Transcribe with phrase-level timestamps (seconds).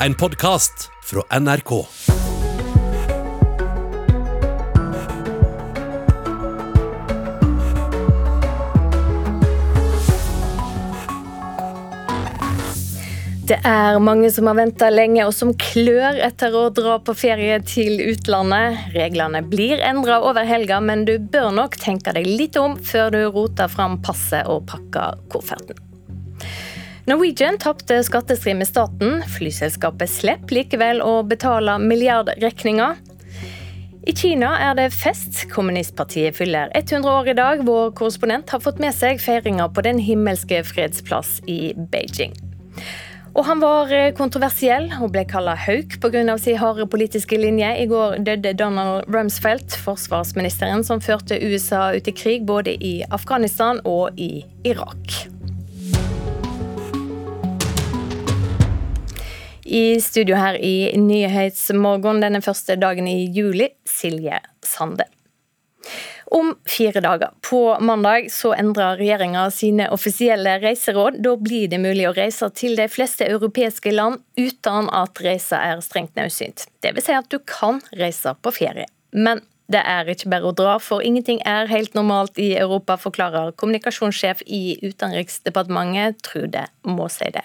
[0.00, 1.70] en podkast fra NRK.
[13.46, 17.60] Det er mange som har venta lenge og som klør etter å dra på ferie
[17.64, 18.90] til utlandet.
[18.96, 23.20] Reglene blir endra over helga, men du bør nok tenke deg litt om før du
[23.30, 25.85] roter fram passet og pakker kofferten.
[27.06, 29.20] Norwegian tapte skattestrid med staten.
[29.30, 32.96] Flyselskapet slipper likevel å betale milliardregninga.
[34.06, 35.44] I Kina er det fest.
[35.52, 37.62] Kommunistpartiet fyller 100 år i dag.
[37.66, 42.34] Vår korrespondent har fått med seg feiringa på Den himmelske fredsplass i Beijing.
[43.36, 46.38] Og han var kontroversiell og ble kalla hauk pga.
[46.38, 47.70] sin harde politiske linje.
[47.82, 53.78] I går døde Donald Rumsfeldt, forsvarsministeren som førte USA ut i krig både i Afghanistan
[53.84, 55.35] og i Irak.
[59.66, 65.08] I studio her i Nyhetsmorgen denne første dagen i juli, Silje Sande.
[66.30, 71.18] Om fire dager, på mandag, så endrer regjeringa sine offisielle reiseråd.
[71.22, 75.82] Da blir det mulig å reise til de fleste europeiske land uten at reisa er
[75.82, 76.68] strengt nødsynt.
[76.86, 78.86] Vil si at du kan reise på ferie.
[79.10, 83.54] Men det er ikke bare å dra, for ingenting er helt normalt i Europa, forklarer
[83.58, 87.42] kommunikasjonssjef i Utenriksdepartementet, Trude Måseide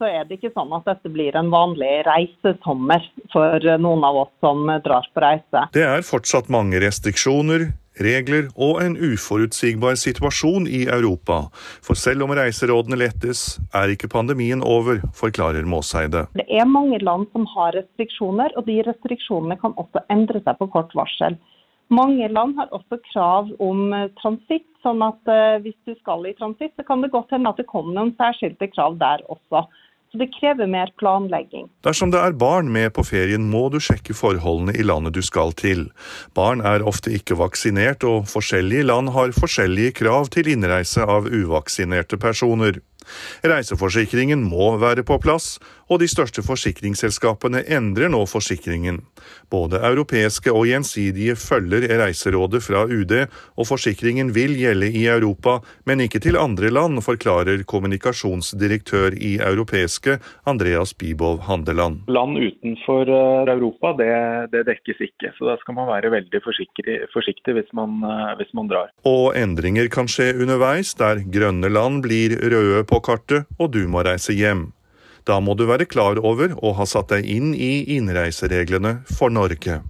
[0.00, 4.32] så er det ikke sånn at dette blir en vanlig reisesommer for noen av oss
[4.40, 5.66] som drar på reise.
[5.76, 7.68] Det er fortsatt mange restriksjoner,
[8.00, 11.42] regler og en uforutsigbar situasjon i Europa.
[11.84, 16.24] For selv om reiserådene lettes, er ikke pandemien over, forklarer Måseide.
[16.38, 20.70] Det er mange land som har restriksjoner, og de restriksjonene kan også endre seg på
[20.72, 21.36] kort varsel.
[21.90, 26.72] Mange land har også krav om transitt, sånn at eh, hvis du skal i transitt,
[26.78, 29.66] så kan det godt hende at det kommer noen særskilte krav der også.
[30.10, 31.68] Så det krever mer planlegging.
[31.86, 35.54] Dersom det er barn med på ferien, må du sjekke forholdene i landet du skal
[35.54, 35.86] til.
[36.34, 42.18] Barn er ofte ikke vaksinert, og forskjellige land har forskjellige krav til innreise av uvaksinerte
[42.18, 42.80] personer.
[43.46, 45.58] Reiseforsikringen må være på plass,
[45.90, 49.00] og de største forsikringsselskapene endrer nå forsikringen.
[49.50, 53.14] Både europeiske og gjensidige følger Reiserådet fra UD,
[53.58, 55.58] og forsikringen vil gjelde i Europa,
[55.90, 62.06] men ikke til andre land, forklarer kommunikasjonsdirektør i europeiske Andreas Bibov Handeland.
[62.08, 64.10] Land utenfor eh, Europa, det,
[64.54, 68.54] det dekkes ikke, så da skal man være veldig forsiktig, forsiktig hvis, man, eh, hvis
[68.54, 68.92] man drar.
[69.08, 74.04] Og endringer kan skje underveis, der grønne land blir røde på kartet, og du må
[74.06, 74.70] reise hjem.
[75.28, 79.80] Da må du være klar over å ha satt deg inn i innreisereglene for Norge.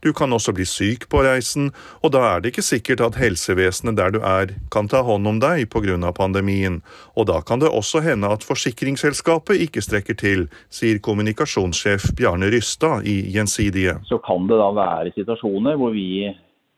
[0.00, 1.70] Du kan også bli syk på reisen,
[2.02, 5.40] og da er det ikke sikkert at helsevesenet der du er, kan ta hånd om
[5.42, 6.12] deg pga.
[6.12, 6.82] pandemien,
[7.14, 13.06] og da kan det også hende at forsikringsselskapet ikke strekker til, sier kommunikasjonssjef Bjarne Rystad
[13.06, 14.00] i Gjensidige.
[14.08, 16.32] Så kan det da være situasjoner hvor vi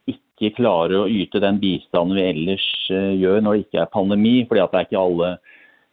[0.09, 4.35] ikke klarer å yte den bistanden vi ellers eh, gjør når det ikke er pandemi,
[4.49, 5.31] fordi at det er ikke alle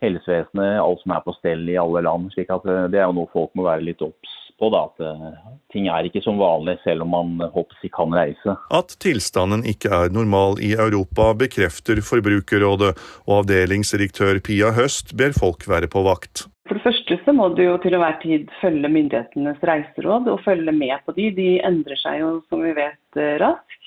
[0.03, 2.31] helsevesenet, alt som er på stell i alle land.
[2.33, 4.69] slik at eh, Det er jo noe folk må være litt obs på.
[4.71, 8.55] da, At uh, ting er ikke som vanlig, selv om man hoppsi de kan reise.
[8.71, 12.95] At tilstanden ikke er normal i Europa, bekrefter Forbrukerrådet,
[13.27, 16.47] og avdelingsdirektør Pia Høst ber folk være på vakt.
[16.65, 20.73] For det første så må du jo til enhver tid følge myndighetenes reiseråd og følge
[20.73, 21.29] med på de.
[21.37, 23.84] De endrer seg jo, som vi vet, eh, raskt.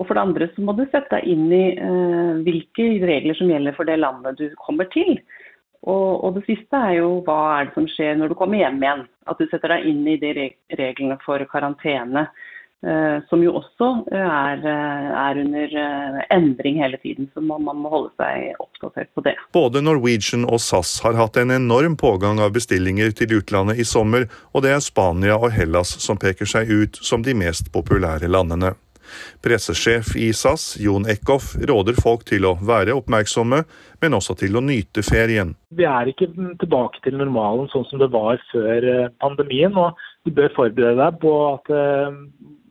[0.00, 3.52] Og for det andre så må du sette deg inn i eh, hvilke regler som
[3.52, 5.18] gjelder for det landet du kommer til.
[5.80, 8.80] Og, og, det siste er jo hva er det som skjer når du kommer hjem
[8.80, 9.04] igjen.
[9.28, 10.32] At du setter deg inn i de
[10.80, 12.28] reglene for karantene.
[12.80, 17.90] Eh, som jo også er, er under uh, endring hele tiden, så man, man, må
[17.92, 19.34] holde seg oppdatert på det.
[19.52, 24.24] Både Norwegian og SAS har hatt en enorm pågang av bestillinger til utlandet i sommer,
[24.56, 28.72] og det er Spania og Hellas som peker seg ut som de mest populære landene.
[29.44, 33.62] Pressesjef i SAS, Jon Eckhoff, råder folk til å være oppmerksomme,
[34.02, 35.54] men også til å nyte ferien.
[35.76, 39.76] Vi er ikke tilbake til normalen sånn som det var før eh, pandemien.
[39.76, 42.20] og Du bør forberede deg på at eh,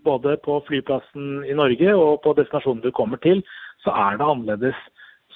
[0.05, 3.43] både på flyplassen i Norge og på destinasjonen du kommer til,
[3.83, 4.79] så er det annerledes.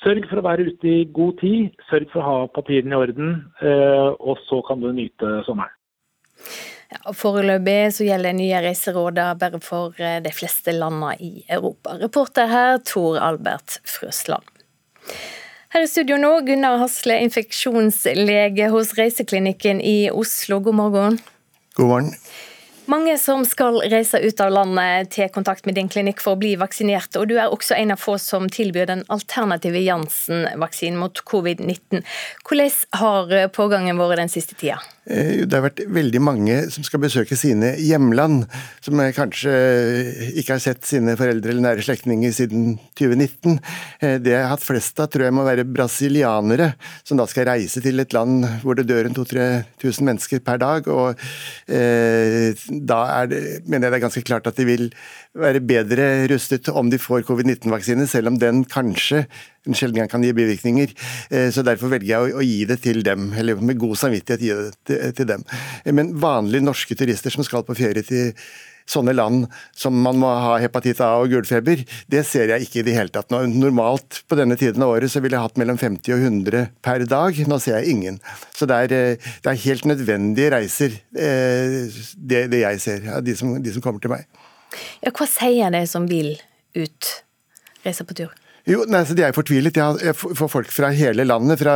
[0.04, 3.36] Sørg for å være ute i god tid, sørg for å ha papirene i orden,
[3.64, 5.72] eh, og så kan du nyte sommeren.
[6.94, 11.98] Ja, Foreløpig så gjelder nye reiseråder bare for eh, de fleste landene i Europa.
[12.02, 14.46] Reporter her Tor Albert Frøsland.
[15.74, 20.60] Her i studio nå, Gunnar Hasle, infeksjonslege hos Reiseklinikken i Oslo.
[20.62, 21.22] God morgen.
[21.80, 22.12] God morgen.
[22.86, 26.52] Mange som skal reise ut av landet til kontakt med din klinikk for å bli
[26.60, 32.04] vaksinert, og du er også en av få som tilbyr den alternative Janssen-vaksinen mot covid-19.
[32.44, 34.82] Hvordan har pågangen vært den siste tida?
[35.04, 38.46] Eh, det har vært veldig mange som skal besøke sine hjemland,
[38.84, 39.52] som kanskje
[40.40, 43.58] ikke har sett sine foreldre eller nære slektninger siden 2019.
[44.00, 46.72] Eh, det jeg har hatt flest av, tror jeg må være brasilianere,
[47.04, 50.88] som da skal reise til et land hvor det dør en 2000-3000 mennesker per dag.
[50.88, 51.20] og
[51.68, 54.88] eh, Da det, mener jeg det er ganske klart at de vil
[55.34, 59.24] være bedre rustet om de får covid-19-vaksine, selv om den kanskje
[59.68, 60.94] en sjelden gang kan gi bivirkninger.
[61.32, 64.54] Eh, så Derfor velger jeg å, gi det til dem, eller med god samvittighet gi
[64.92, 65.48] det til, dem.
[65.90, 68.36] Men vanlige norske turister som skal på ferie til
[68.84, 69.46] sånne land
[69.80, 73.14] som man må ha hepatitt A og gulfeber, det ser jeg ikke i det hele
[73.16, 73.32] tatt.
[73.32, 77.08] Normalt på denne tiden av året så ville jeg hatt mellom 50 og 100 per
[77.08, 77.40] dag.
[77.48, 78.20] Nå ser jeg ingen.
[78.52, 81.80] Så det er, eh, det er helt nødvendige reiser, eh,
[82.18, 84.28] det, det jeg ser, av de, de som kommer til meg.
[85.04, 86.36] Ja, hva sier de som vil
[86.78, 87.12] ut,
[87.84, 88.34] reise på tur?
[88.64, 89.76] Jo, nei, så De er fortvilet.
[89.76, 91.60] Jeg får folk fra hele landet.
[91.60, 91.76] Fra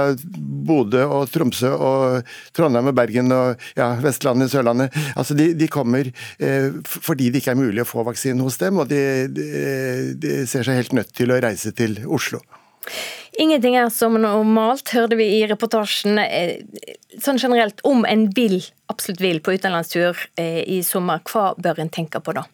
[0.68, 4.96] Bodø og Tromsø og Trondheim og Bergen og ja, Vestlandet, Sørlandet.
[5.20, 8.80] Altså, de, de kommer eh, fordi det ikke er mulig å få vaksinen hos dem,
[8.80, 9.02] og de,
[9.32, 9.50] de,
[10.16, 12.40] de, ser seg helt nødt til å reise til Oslo.
[13.38, 16.18] Ingenting er som normalt, hørte vi i reportasjen.
[16.22, 16.64] Eh,
[17.22, 18.60] sånn generelt, om en vil,
[18.92, 22.48] absolutt vil på utenlandstur eh, i sommer, hva bør en tenke på da?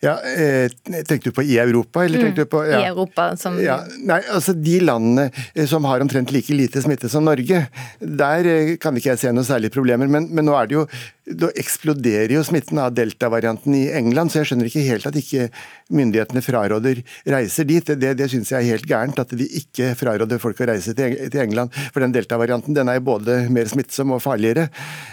[0.00, 0.70] Ja, eh,
[1.04, 2.04] Tenkte du på i Europa?
[2.04, 2.64] eller tenkte mm, du på...
[2.64, 2.80] Ja.
[2.80, 3.58] I Europa, som...
[3.60, 7.66] Ja, nei, altså De landene eh, som har omtrent like lite smitte som Norge,
[8.00, 10.08] der eh, kan ikke jeg se noen særlige problemer.
[10.08, 10.86] Men, men nå er det jo
[11.30, 15.50] da eksploderer jo smitten av delta-varianten i England, så jeg skjønner ikke helt at ikke
[15.92, 17.02] myndighetene fraråder
[17.36, 17.92] reiser dit.
[18.00, 21.18] Det, det syns jeg er helt gærent, at de ikke fraråder folk å reise til,
[21.28, 21.76] til England.
[21.92, 24.70] For den delta-varianten den er både mer smittsom og farligere.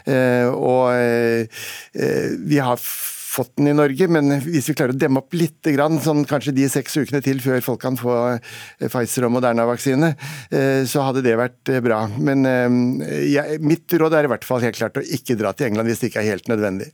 [0.08, 1.62] Eh, og eh,
[2.48, 2.80] vi har
[3.28, 5.68] fått den i Norge, men hvis vi klarer å demme opp litt,
[6.04, 10.14] sånn kanskje de seks ukene til før folk kan få eh, Pfizer og Moderna-vaksine,
[10.52, 12.06] eh, så hadde det vært eh, bra.
[12.18, 15.92] Men jeg, mitt råd er i hvert fall helt klart å ikke dra til England
[15.92, 16.92] hvis det ikke er helt nødvendig.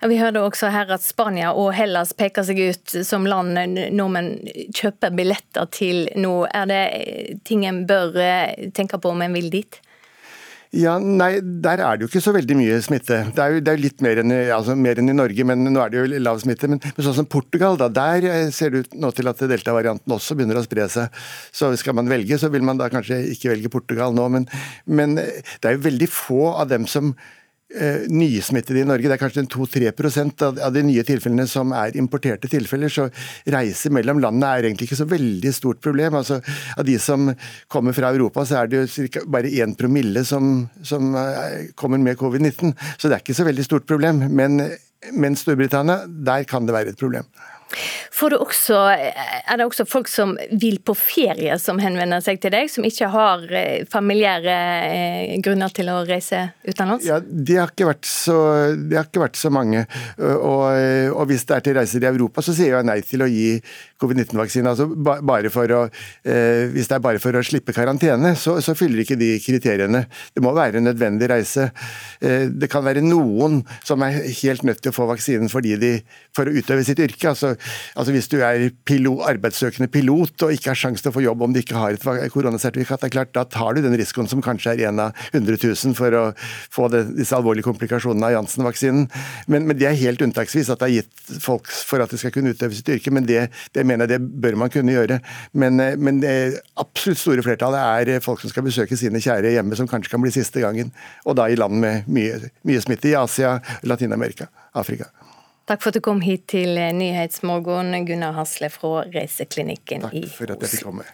[0.00, 3.58] Ja, vi hørte også her at Spania og Hellas peker seg ut som land
[3.92, 4.36] nordmenn
[4.76, 6.36] kjøper billetter til nå.
[6.54, 6.84] Er det
[7.48, 8.14] ting en bør
[8.76, 9.80] tenke på om en vil dit?
[10.74, 13.20] Ja, nei, Der er det jo ikke så veldig mye smitte.
[13.34, 15.80] Det er jo, det er litt mer enn, altså, mer enn, i Norge, men nå
[15.82, 16.70] er det jo lav smitte.
[16.72, 20.16] Men, men sånn som Portugal, da, der eh, ser det ut nå til at delta-varianten
[20.16, 21.24] også begynner å spre seg.
[21.54, 24.28] Så skal man velge, så vil man da kanskje ikke velge Portugal nå.
[24.36, 24.50] Men,
[24.86, 27.14] men eh, det er jo veldig få av dem som
[28.08, 29.08] nysmittede i Norge.
[29.10, 29.90] Det er kanskje 2-3
[30.46, 32.92] av, av de nye tilfellene som er importerte tilfeller.
[32.92, 33.08] Så
[33.52, 36.14] reise mellom landene er egentlig ikke så veldig stort problem.
[36.20, 36.38] Altså,
[36.78, 37.28] av de som
[37.72, 41.98] kommer fra Europa, så er det jo cirka bare 1 promille som, som eh, kommer
[41.98, 42.72] med covid-19.
[42.96, 44.22] Så det er ikke så veldig stort problem.
[44.30, 44.62] Men,
[45.12, 47.26] men Storbritannia, der kan det være et problem.
[48.26, 52.86] Også, er det også folk som vil på ferie som henvender seg til deg, som
[52.86, 54.54] ikke har eh, familiære
[54.86, 57.06] eh, grunner til å reise utenlands?
[57.08, 58.38] Ja, Det har vært så,
[59.02, 59.84] ikke vært så mange.
[60.16, 60.62] Og,
[61.12, 63.58] og, hvis det er til reiser i Europa, så sier jeg nei til å gi
[64.00, 64.72] covid-19-vaksine.
[64.72, 65.82] Altså bare for å,
[66.24, 70.04] eh, hvis det er bare for å slippe karantene, så, så, fyller ikke de kriteriene.
[70.34, 71.70] Det må være en nødvendig reise.
[72.20, 75.94] Eh, det kan være noen som er helt nødt til å få vaksinen de,
[76.36, 77.32] for å utøve sitt yrke.
[77.32, 77.55] Altså,
[77.94, 81.44] altså Hvis du er pilot, arbeidssøkende pilot og ikke har sjanse til å få jobb
[81.46, 84.42] om du ikke har et koronasertifikat, det er klart, da tar du den risikoen som
[84.44, 86.24] kanskje er en av 100 000 for å
[86.72, 89.08] få det, disse alvorlige komplikasjonene av Janssen-vaksinen.
[89.46, 92.34] Men, men, det er helt unntaksvis at det er gitt folk for at de skal
[92.34, 93.12] kunne utøve sitt yrke.
[93.14, 95.20] men det, det mener jeg det bør man kunne gjøre.
[95.52, 96.34] Men, men det
[96.80, 100.34] absolutt store flertallet er folk som skal besøke sine kjære hjemme, som kanskje kan bli
[100.34, 100.92] siste gangen.
[101.26, 105.10] Og da i land med mye, mye smitte i Asia, Latin-Amerika, Afrika.
[105.66, 110.28] Takk for at du kom hit til Nyhetsmorgen, Gunnar Hasle fra Reiseklinikken i Oslo.
[110.28, 111.06] Takk for at jeg fikk komme.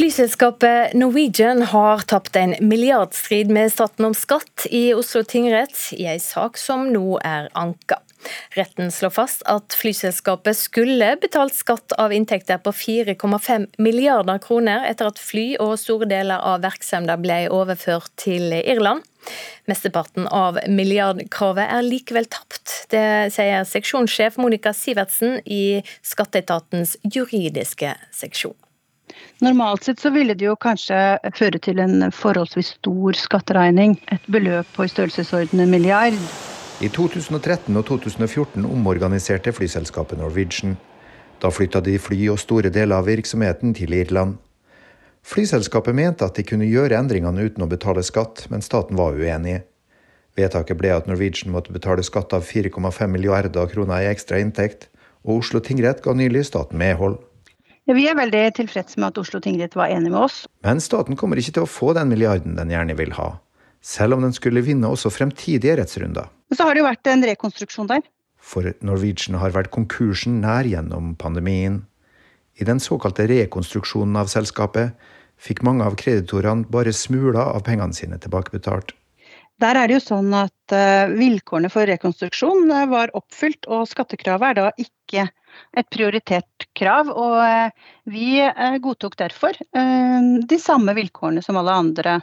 [0.00, 6.20] Flyselskapet Norwegian har tapt en milliardstrid med staten om skatt i Oslo tingrett, i ei
[6.20, 8.02] sak som nå er anka.
[8.56, 15.10] Retten slår fast at flyselskapet skulle betalt skatt av inntekter på 4,5 milliarder kroner etter
[15.10, 19.04] at fly og store deler av virksomheten ble overført til Irland.
[19.68, 22.86] Mesteparten av milliardkravet er likevel tapt.
[22.90, 28.56] Det sier seksjonssjef Monica Sivertsen i Skatteetatens juridiske seksjon.
[29.40, 33.96] Normalt sett så ville det jo kanskje føre til en forholdsvis stor skatteregning.
[34.12, 36.16] Et beløp på i størrelsesorden en milliard.
[36.80, 40.78] I 2013 og 2014 omorganiserte flyselskapet Norwegian.
[41.42, 44.38] Da flytta de fly og store deler av virksomheten til Irland.
[45.20, 49.58] Flyselskapet mente at de kunne gjøre endringene uten å betale skatt, men staten var uenig.
[50.40, 54.88] Vedtaket ble at Norwegian måtte betale skatt av 4,5 milliarder kroner i ekstra inntekt,
[55.28, 57.18] og Oslo tingrett ga nylig staten medhold.
[57.84, 60.46] Ja, vi er veldig tilfreds med at Oslo tingrett var enig med oss.
[60.64, 63.34] Men staten kommer ikke til å få den milliarden den gjerne vil ha,
[63.80, 66.28] selv om den skulle vinne også fremtidige rettsrunder.
[66.50, 68.02] Men så har det jo vært en rekonstruksjon der.
[68.40, 71.82] For Norwegian har vært konkursen nær gjennom pandemien.
[72.60, 74.96] I den såkalte rekonstruksjonen av selskapet
[75.40, 78.92] fikk mange av kreditorene bare smuler av pengene sine tilbakebetalt.
[79.60, 84.48] Der er det jo sånn at uh, vilkårene for rekonstruksjon uh, var oppfylt, og skattekravet
[84.48, 85.26] er da ikke
[85.76, 87.10] et prioritert krav.
[87.12, 88.40] Og uh, vi
[88.80, 92.16] godtok derfor de samme vilkårene som alle andre,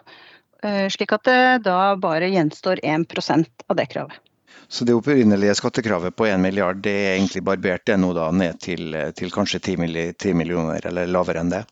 [0.94, 4.20] slik at det da bare gjenstår 1% av det kravet.
[4.68, 8.60] Så det opprinnelige skattekravet på 1 milliard, det er egentlig barbert det nå da ned
[8.60, 11.64] til, til kanskje 10 millioner, eller lavere enn det?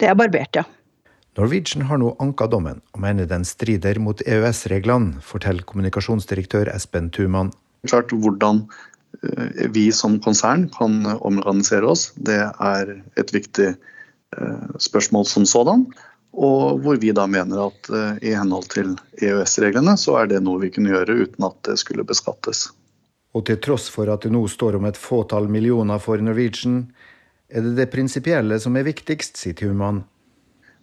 [0.00, 0.64] Det er barbert, ja.
[1.38, 7.52] Norwegian har nå anka dommen, og mener den strider mot EØS-reglene, forteller kommunikasjonsdirektør Espen Thuman.
[7.86, 8.64] Klart hvordan
[9.22, 15.86] eh, vi som konsern kan omorganisere oss, det er et viktig eh, spørsmål som sådan.
[16.32, 20.62] Og hvor vi da mener at uh, i henhold til EØS-reglene, så er det noe
[20.62, 22.68] vi kunne gjøre uten at det skulle beskattes.
[23.34, 26.84] Og til tross for at det nå står om et fåtall millioner for Norwegian,
[27.50, 30.04] er det det prinsipielle som er viktigst, sier Human.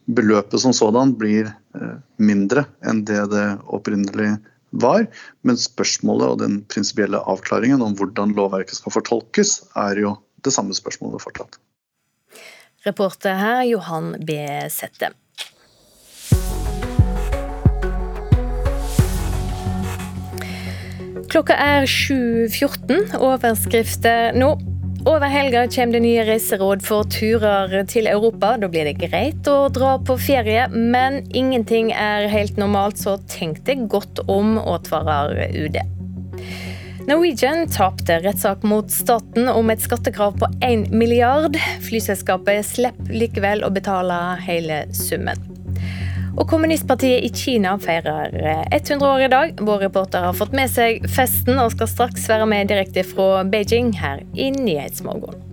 [0.08, 4.38] Beløpet som sådan blir uh, mindre enn det det opprinnelig
[4.76, 5.08] var,
[5.48, 10.76] men spørsmålet og den prinsipielle avklaringen om hvordan lovverket skal fortolkes, er jo det samme
[10.76, 11.60] spørsmålet fortsatt.
[12.86, 14.36] Reporter her Johan B.
[14.72, 15.12] Sette.
[21.28, 23.18] Klokka er 7.14.
[23.20, 24.54] Overskrifter nå.
[25.08, 28.54] Over helga kommer det nye reiseråd for turer til Europa.
[28.60, 33.62] Da blir det greit å dra på ferie, men ingenting er helt normalt, så tenk
[33.68, 35.80] deg godt om, advarer UD.
[37.08, 41.60] Norwegian tapte rettssak mot staten om et skattekrav på 1 milliard.
[41.88, 44.18] Flyselskapet slipper likevel å betale
[44.48, 45.57] hele summen.
[46.38, 48.30] Og kommunistpartiet i Kina feirer
[48.70, 49.54] 100 eh, år i dag.
[49.58, 53.96] Vår reporter har fått med seg festen og skal straks være med direkte fra Beijing
[53.98, 55.44] her i Nyhetsmorgen.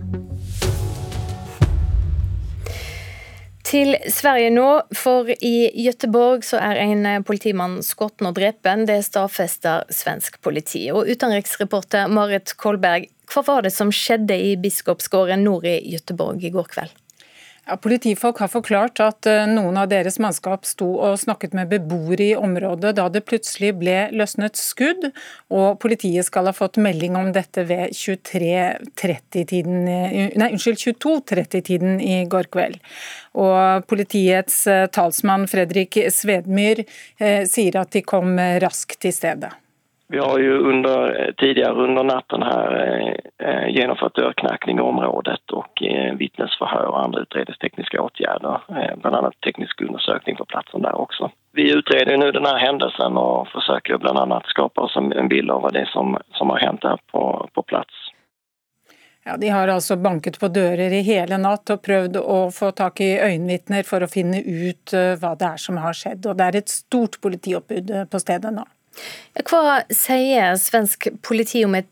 [3.64, 5.54] Til Sverige nå, for i
[5.86, 8.84] Gøteborg så er en politimann skutt og drepen.
[8.86, 10.84] Det stadfester svensk politi.
[10.92, 16.52] Og utenriksreporter Marit Kolberg, hva var det som skjedde i Biskopsgården nord i Gøteborg i
[16.54, 16.94] går kveld?
[17.64, 22.26] Ja, politifolk har forklart at eh, noen av deres mannskap sto og snakket med beboere
[22.26, 25.06] i området da det plutselig ble løsnet skudd,
[25.48, 32.76] og politiet skal ha fått melding om dette ved 23.30-tiden, eh, 22.30-tiden i går kveld.
[33.40, 39.63] Og Politiets eh, talsmann Fredrik Svedmyr eh, sier at de kom raskt til stedet.
[40.08, 42.70] Vi har ju under, tidigare under natten här
[43.38, 48.60] eh, genomfört dörrknackning i området och eh, vittnesförhör och andra utredningstekniska åtgärder.
[48.68, 51.30] Eh, bland teknisk undersökning på platsen där också.
[51.52, 55.72] Vi utreder nu den här händelsen och försöker bland annat skapa oss en bild av
[55.72, 57.94] det som, som har hänt här på, på plats.
[59.24, 63.00] Ja, De har altså banket på dører i hele natt og prøvd å få tak
[63.00, 66.26] i øyenvitner for å finne ut eh, hva det er som har skjedd.
[66.28, 68.66] Og Det er et stort politioppbud eh, på stedet nå.
[69.44, 71.88] Hva sier svensk politi om et,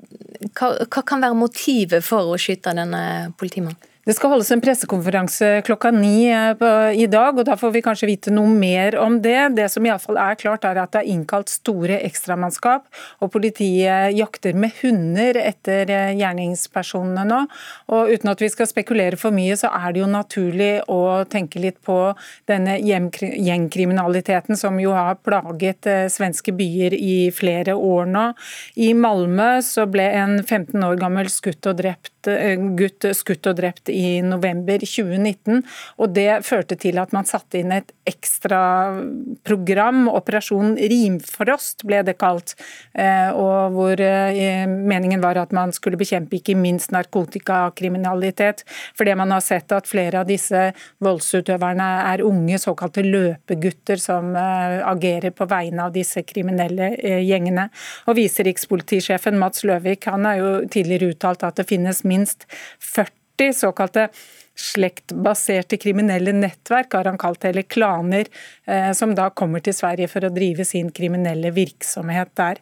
[0.58, 3.91] hva, hva kan være motivet for å skyte denne politimannen?
[4.02, 6.62] Det skal holdes en pressekonferanse klokka ni eh,
[6.98, 9.52] i dag, og da får vi kanskje vite noe mer om det.
[9.54, 12.88] Det som iallfall er klart, er at det er innkalt store ekstramannskap,
[13.22, 17.38] og politiet jakter med hunder etter eh, gjerningspersonene nå.
[17.94, 21.62] Og uten at vi skal spekulere for mye, så er det jo naturlig å tenke
[21.62, 22.00] litt på
[22.50, 28.26] denne gjengkriminaliteten som jo har plaget eh, svenske byer i flere år nå.
[28.82, 32.10] I Malmö så ble en 15 år gammel skutt og drept,
[32.82, 35.62] gutt skutt og drept i november 2019.
[35.98, 38.62] og Det førte til at man satte inn et ekstra
[39.46, 42.54] program, Operasjon Rimfrost ble det kalt.
[42.94, 48.64] Eh, og hvor eh, Meningen var at man skulle bekjempe ikke minst narkotikakriminalitet.
[48.98, 50.68] Fordi man har sett at flere av disse
[51.04, 57.68] voldsutøverne er unge, såkalte løpegutter, som eh, agerer på vegne av disse kriminelle gjengene.
[58.08, 62.46] Og Viserikspolitisjefen Mats Løvik han har jo tidligere uttalt at det finnes minst
[62.82, 64.08] 40 40 såkalte
[64.54, 68.26] slektbaserte kriminelle nettverk, har han kalt det, eller klaner,
[68.66, 72.60] eh, som da kommer til Sverige for å drive sin kriminelle virksomhet der.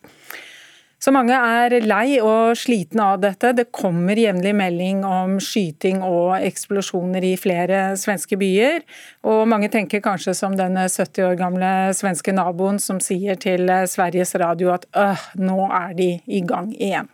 [1.00, 3.54] Så mange er lei og slitne av dette.
[3.56, 8.84] Det kommer jevnlig melding om skyting og eksplosjoner i flere svenske byer.
[9.24, 14.36] Og mange tenker kanskje som den 70 år gamle svenske naboen som sier til Sveriges
[14.36, 17.08] Radio at øh, nå er de i gang igjen.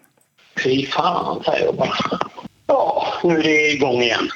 [0.58, 2.18] Fy faen, sier jeg bare.
[2.66, 2.82] Ja,
[3.22, 4.32] nå er det i gang igjen.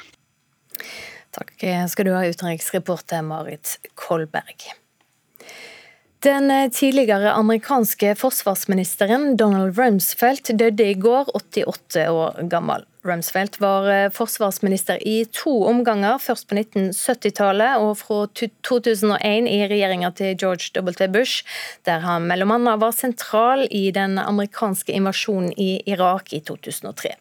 [1.31, 4.71] Takk skal du ha, utenriksreporter Marit Kolberg.
[6.21, 12.85] Den tidligere amerikanske forsvarsministeren Donald Rumsfeldt døde i går, 88 år gammel.
[13.01, 20.13] Rumsfeldt var eh, forsvarsminister i to omganger, først på 1970-tallet og fra 2001 i regjeringa
[20.19, 21.09] til George W.
[21.09, 21.41] Bush,
[21.89, 27.17] der han annet var sentral i den amerikanske invasjonen i Irak i 2003.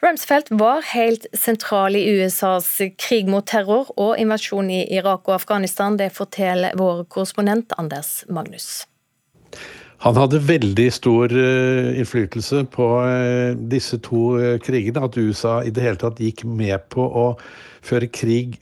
[0.00, 5.98] Rumsfeldt var helt sentral i USAs krig mot terror og invasjon i Irak og Afghanistan.
[6.00, 8.86] Det forteller vår korrespondent Anders Magnus.
[10.00, 15.02] Han hadde veldig stor uh, innflytelse på uh, disse to uh, krigene.
[15.04, 17.26] At USA i det hele tatt gikk med på å
[17.84, 18.58] føre krig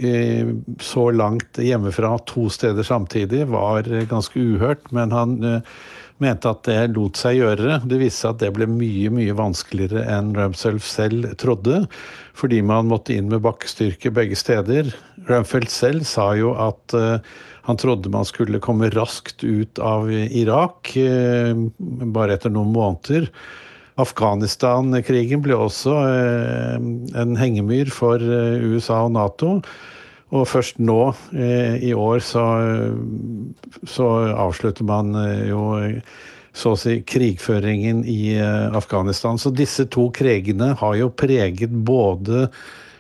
[0.78, 4.85] så langt hjemmefra to steder samtidig, var ganske uhørt.
[4.95, 5.33] Men han
[6.22, 7.80] mente at det lot seg gjøre.
[7.88, 11.84] Det viste seg at det ble mye mye vanskeligere enn Rumsfeldt selv trodde,
[12.38, 14.90] fordi man måtte inn med bakkestyrke begge steder.
[15.28, 17.18] Rumfeldt selv sa jo at uh,
[17.68, 21.66] han trodde man skulle komme raskt ut av Irak, uh,
[22.14, 23.28] bare etter noen måneder.
[23.98, 26.78] Afghanistan-krigen ble også uh,
[27.18, 29.58] en hengemyr for USA og Nato.
[30.28, 30.99] Og først nå
[31.32, 32.44] eh, i år så,
[33.88, 35.62] så, avslutter man eh, jo
[36.58, 39.40] så å si krigføringen i eh, Afghanistan.
[39.40, 42.49] Så disse to krigene har jo preget både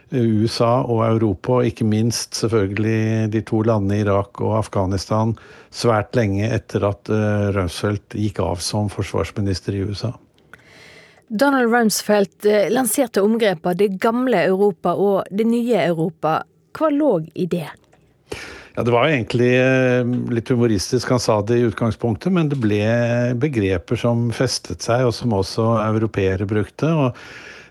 [0.08, 5.34] USA og Europa, og ikke minst selvfølgelig de to landene Irak og Afghanistan,
[5.68, 7.10] svært lenge etter at
[7.52, 10.14] Rumsfeldt gikk av som forsvarsminister i USA.
[11.28, 16.46] Donald Rumsfeldt lanserte omgrepet 'det gamle Europa' og 'det nye Europa'.
[16.78, 17.66] Hva lå i det?
[18.76, 22.84] Ja, Det var egentlig eh, litt humoristisk, han sa det i utgangspunktet, men det ble
[23.42, 26.86] begreper som festet seg, og som også europeere brukte.
[26.86, 27.16] og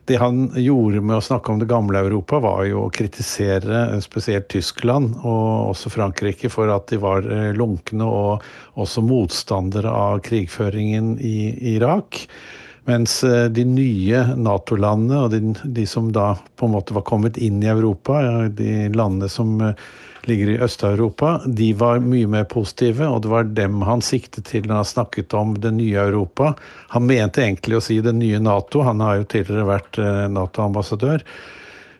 [0.08, 3.98] det han gjorde med å snakke om det gamle Europa, var jo å kritisere eh,
[4.04, 8.46] spesielt Tyskland og også Frankrike for at de var eh, lunkne og
[8.80, 12.24] også motstandere av krigføringen i Irak.
[12.88, 15.42] Mens eh, de nye Nato-landene, og de,
[15.76, 19.76] de, som da på en måte var kommet inn i Europa, de landene som eh,
[20.28, 24.68] ligger i Øst-Europa, de var mye mer positive, og det var dem han siktet til
[24.68, 26.54] når han snakket om det nye Europa.
[26.96, 31.28] Han mente egentlig å si det nye Nato, han har jo tidligere vært eh, Nato-ambassadør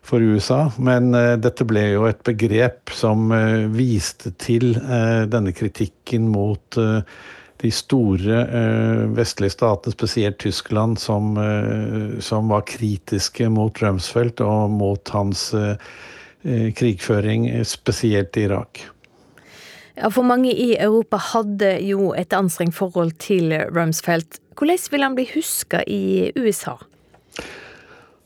[0.08, 0.70] for USA.
[0.80, 6.80] Men uh, dette ble jo et begrep som uh, viste til uh, denne kritikken mot
[7.62, 14.70] de store eh, vestlige statene, spesielt Tyskland, som, eh, som, var kritiske mot Rumsfeldt og
[14.70, 15.74] mot hans eh,
[16.78, 18.84] krigføring, spesielt i Irak.
[19.98, 24.38] Ja, For mange i Europa hadde jo et anstrengt forhold til Rumsfeldt.
[24.58, 26.76] Hvordan vil han bli huska i USA?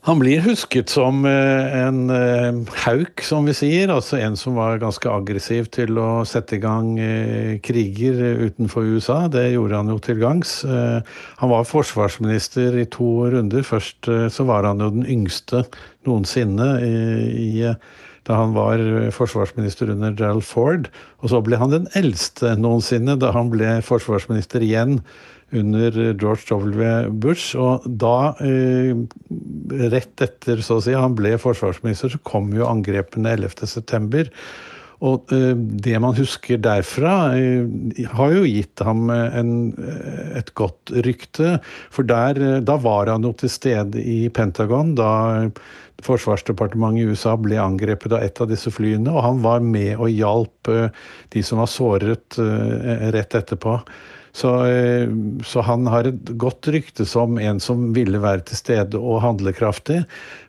[0.03, 3.87] Han blir husket som eh, en eh, hauk, som vi sier.
[3.93, 9.21] Altså en som var ganske aggressiv til å sette i gang eh, kriger utenfor USA.
[9.31, 10.57] Det gjorde han jo til gangs.
[10.67, 13.63] Han var forsvarsminister i to runder.
[13.63, 15.63] Først så var han jo den yngste
[16.03, 17.63] noensinne i,
[18.27, 18.83] da han var
[19.15, 20.91] forsvarsminister under Gerald Ford.
[21.23, 24.99] Og så ble han den eldste noensinne da han ble forsvarsminister igjen
[25.53, 27.09] under George W.
[27.09, 27.55] Bush.
[27.59, 28.93] Og da, eh,
[29.93, 34.29] rett etter så å si, han ble forsvarsminister, så kom jo angrepene 11.9.
[35.03, 39.53] Og eh, det man husker derfra, eh, har jo gitt ham en,
[40.35, 41.59] et godt rykte.
[41.93, 45.13] For der, da var han jo til stede i Pentagon da
[46.03, 50.09] Forsvarsdepartementet i USA ble angrepet av et av disse flyene, og han var med og
[50.11, 50.71] hjalp
[51.31, 52.35] de som var såret
[53.15, 53.77] rett etterpå.
[54.35, 55.09] Så, eh,
[55.45, 59.99] så, han har et godt rykte som en som ville være til stede og handlekraftig.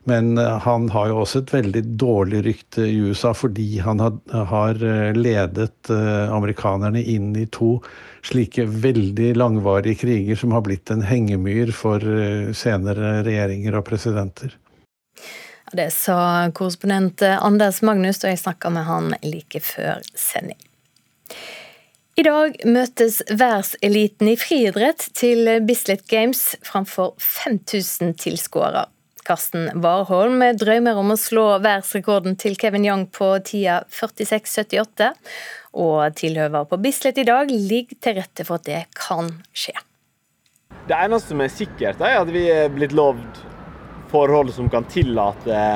[0.08, 4.80] Men eh, han har jo også et veldig dårlig rykte i USA fordi han har
[4.80, 7.76] eh, ledet amerikanerne inn i to
[8.24, 12.00] slike veldig langvarige kriger som har blitt en hengemyr for
[12.56, 14.54] senere regjeringer og presidenter.
[15.76, 20.60] Det sa korrespondent Anders Magnus, og jeg snakka med han like før sending.
[22.14, 28.84] I dag møtes verdenseliten i friidrett til Bislett Games framfor 5000 tilskuere.
[29.26, 35.08] Karsten Warholm drømmer om å slå verdensrekorden til Kevin Young på tida 46,78,
[35.74, 39.74] og tilhøver på Bislett i dag ligger til rette for at det kan skje.
[40.86, 43.42] Det eneste som er sikkert, er at vi er blitt lovd
[44.14, 45.66] forhold som kan tillate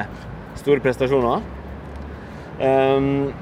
[0.62, 1.42] store prestasjoner.
[2.62, 3.34] Um,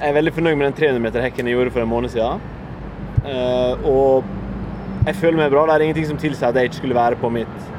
[0.00, 2.42] jeg er veldig fornøyd med den 300-meter-hekken jeg gjorde for en måned siden.
[3.24, 5.64] Uh, og jeg føler meg bra.
[5.68, 7.70] Det er ingenting som tilsier at jeg ikke skulle være på mitt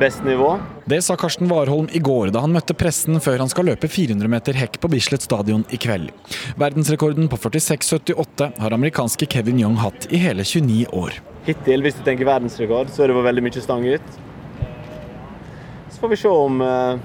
[0.00, 0.54] beste nivå.
[0.86, 4.30] Det sa Karsten Warholm i går da han møtte pressen før han skal løpe 400
[4.30, 6.12] meter hekk på Bislett stadion i kveld.
[6.60, 11.16] Verdensrekorden på 46,78 har amerikanske Kevin Young hatt i hele 29 år.
[11.48, 14.16] Hittil, hvis du tenker verdensrekord, så er det veldig mye stang ut.
[15.90, 17.04] Så får vi se om eh,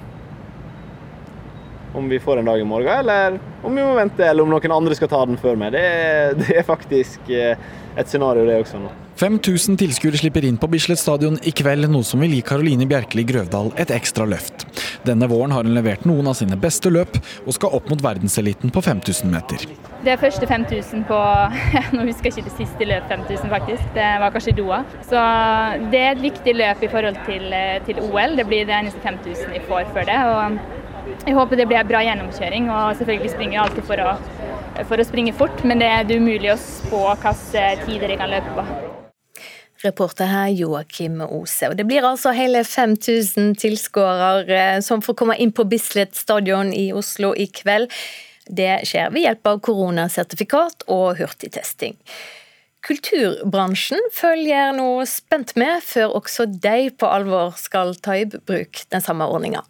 [1.94, 4.76] om vi får en dag i morgen, eller om vi må vente, eller om noen
[4.76, 5.76] andre skal ta den før meg.
[5.76, 5.86] Det,
[6.42, 7.56] det er faktisk eh,
[7.98, 8.82] et scenario, det også.
[8.82, 8.92] nå.
[9.22, 13.26] 5000 tilskuere slipper inn på Bislett stadion i kveld, noe som vil gi Karoline Bjerkeli
[13.30, 14.66] Grøvdal et ekstra løft.
[15.06, 18.74] Denne våren har hun levert noen av sine beste løp, og skal opp mot verdenseliten
[18.74, 19.68] på 5000 meter.
[20.02, 21.18] Det er første 5000 på
[21.96, 23.88] Nå husker jeg ikke det siste løp 5000, faktisk.
[23.94, 24.82] Det var kanskje Doha.
[25.06, 25.26] Så
[25.94, 28.40] det er et viktig løp i forhold til, eh, til OL.
[28.40, 30.22] Det blir det eneste 5000 vi får før det.
[30.32, 30.81] og
[31.26, 32.70] Jeg håper det blir en bra gjennomkjøring.
[32.70, 34.16] og Selvfølgelig springer jeg alltid for å,
[34.90, 38.56] for å springe fort, men det er umulig å spå hvilke tider jeg kan løpe
[38.58, 38.66] på.
[39.82, 41.72] Reporter her Joakim Ose.
[41.72, 46.92] Og det blir altså hele 5000 tilskuere som får komme inn på Bislett stadion i
[46.94, 47.90] Oslo i kveld.
[48.46, 51.98] Det skjer ved hjelp av koronasertifikat og hurtigtesting.
[52.86, 59.06] Kulturbransjen følger nå spent med før også de på alvor skal ta i bruk den
[59.06, 59.62] samme ordninga.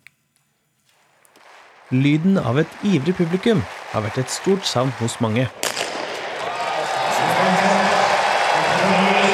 [1.91, 3.59] Lyden av et ivrig publikum
[3.91, 5.43] har vært et stort savn hos mange.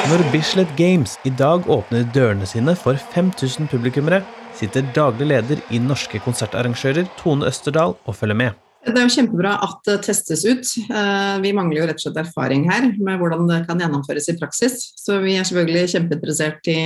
[0.08, 4.24] Når Bislett Games i dag åpner dørene sine for 5000 publikummere,
[4.58, 8.67] sitter daglig leder i Norske konsertarrangører Tone Østerdal og følger med.
[8.88, 10.70] Det er jo kjempebra at det testes ut.
[10.88, 14.36] Eh, vi mangler jo rett og slett erfaring her med hvordan det kan gjennomføres i
[14.40, 14.78] praksis.
[14.98, 16.78] Så vi er selvfølgelig kjempeinteressert i,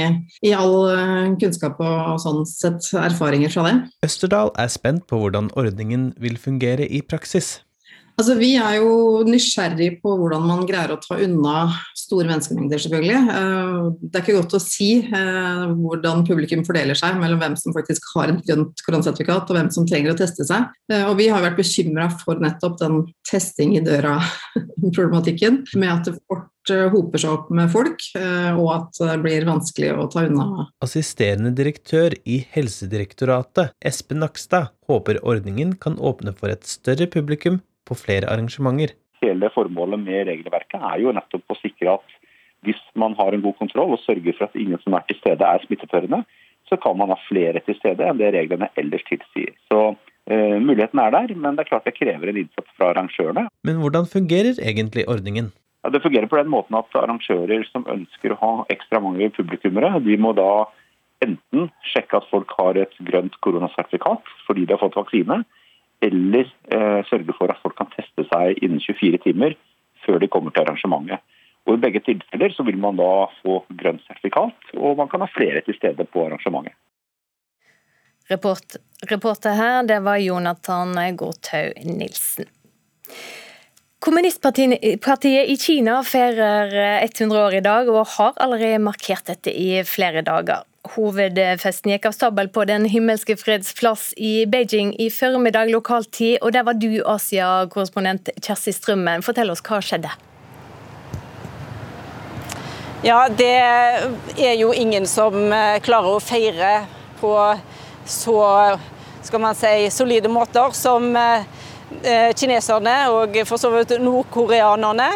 [0.42, 3.76] i all eh, kunnskap og sånn sett erfaringer fra det.
[4.06, 7.60] Østerdal er spent på hvordan ordningen vil fungere i praksis.
[8.22, 13.16] Altså, vi er jo nysgjerrig på hvordan man greier å ta unna store menneskemengder, selvfølgelig.
[13.32, 17.74] Eh, det er ikke godt å si eh, hvordan publikum fordeler seg mellom hvem som
[17.74, 20.70] faktisk har et grønt koronasertifikat og hvem som trenger å teste seg.
[20.92, 26.14] Eh, og vi har vært bekymra for nettopp den testing i døra-problematikken, med at det
[26.20, 26.46] fort
[26.94, 30.68] hoper seg opp med folk, og at det blir vanskelig å ta unna.
[30.86, 37.58] Assisterende direktør i Helsedirektoratet, Espen Nakstad, håper ordningen kan åpne for et større publikum
[37.88, 38.94] på flere arrangementer.
[39.22, 42.18] Hele formålet med regelverket er jo nettopp å sikre at
[42.66, 45.46] hvis man har en god kontroll og sørger for at ingen som er til stede
[45.46, 46.22] er smittetørrende,
[46.70, 49.54] så kan man ha flere til stede enn det reglene ellers tilsier.
[49.70, 53.48] Så uh, Muligheten er der, men det er klart det krever en innsats fra arrangørene.
[53.66, 55.50] Men hvordan fungerer egentlig ordningen?
[55.82, 59.98] Ja, det fungerer på den måten at arrangører som ønsker å ha ekstra mange publikummere,
[60.06, 60.68] de må da
[61.22, 65.42] enten sjekke at folk har et grønt koronasertifikat fordi de har fått vaksine,
[66.02, 69.56] eller eh, sørge for at folk kan teste seg innen 24 timer
[70.06, 71.22] før de kommer til arrangementet.
[71.66, 75.30] Og I begge tilfeller så vil man da få grønt sertifikat, og man kan ha
[75.30, 76.74] flere til stede på arrangementet.
[78.30, 78.76] Report,
[79.10, 82.50] reporter her, det var Jonathan Gårdhaug Nilsen.
[84.02, 90.24] Kommunistpartiet i Kina feirer 100 år i dag, og har allerede markert dette i flere
[90.26, 90.64] dager.
[90.82, 96.40] Hovedfesten gikk av stabel på Den himmelske freds plass i Beijing i formiddag lokal tid,
[96.42, 99.22] og der var du Asia-korrespondent Kjersti Strømmen.
[99.22, 100.10] Fortell oss hva skjedde?
[103.06, 106.72] Ja, det er jo ingen som eh, klarer å feire
[107.20, 107.32] på
[108.06, 108.38] så
[109.22, 111.46] skal man si, solide måter som eh,
[112.02, 115.08] eh, kineserne og for så vidt nordkoreanerne.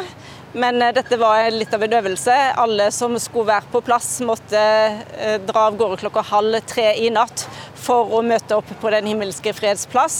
[0.57, 2.35] Men eh, dette var litt av en øvelse.
[2.57, 7.13] Alle som skulle være på plass, måtte eh, dra av gårde klokka halv tre i
[7.13, 7.45] natt
[7.77, 10.17] for å møte opp på Den himmelske freds plass.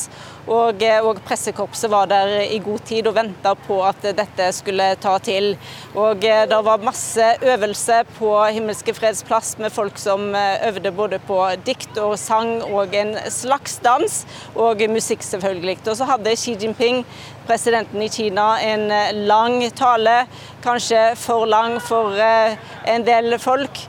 [0.47, 4.91] Og, eh, og, pressekorpset var der i god tid og venta på at dette skulle
[5.01, 5.55] ta til.
[5.97, 11.41] Og det var masse øvelse på Himmelske freds plass med folk som øvde både på
[11.67, 14.21] dikt og sang og en slags dans,
[14.55, 15.81] og musikk selvfølgelig.
[15.87, 17.03] Og så hadde Xi Jinping
[17.47, 20.27] presidenten i Kina en eh, lang tale,
[20.65, 23.81] kanskje for lang for eh, en del folk.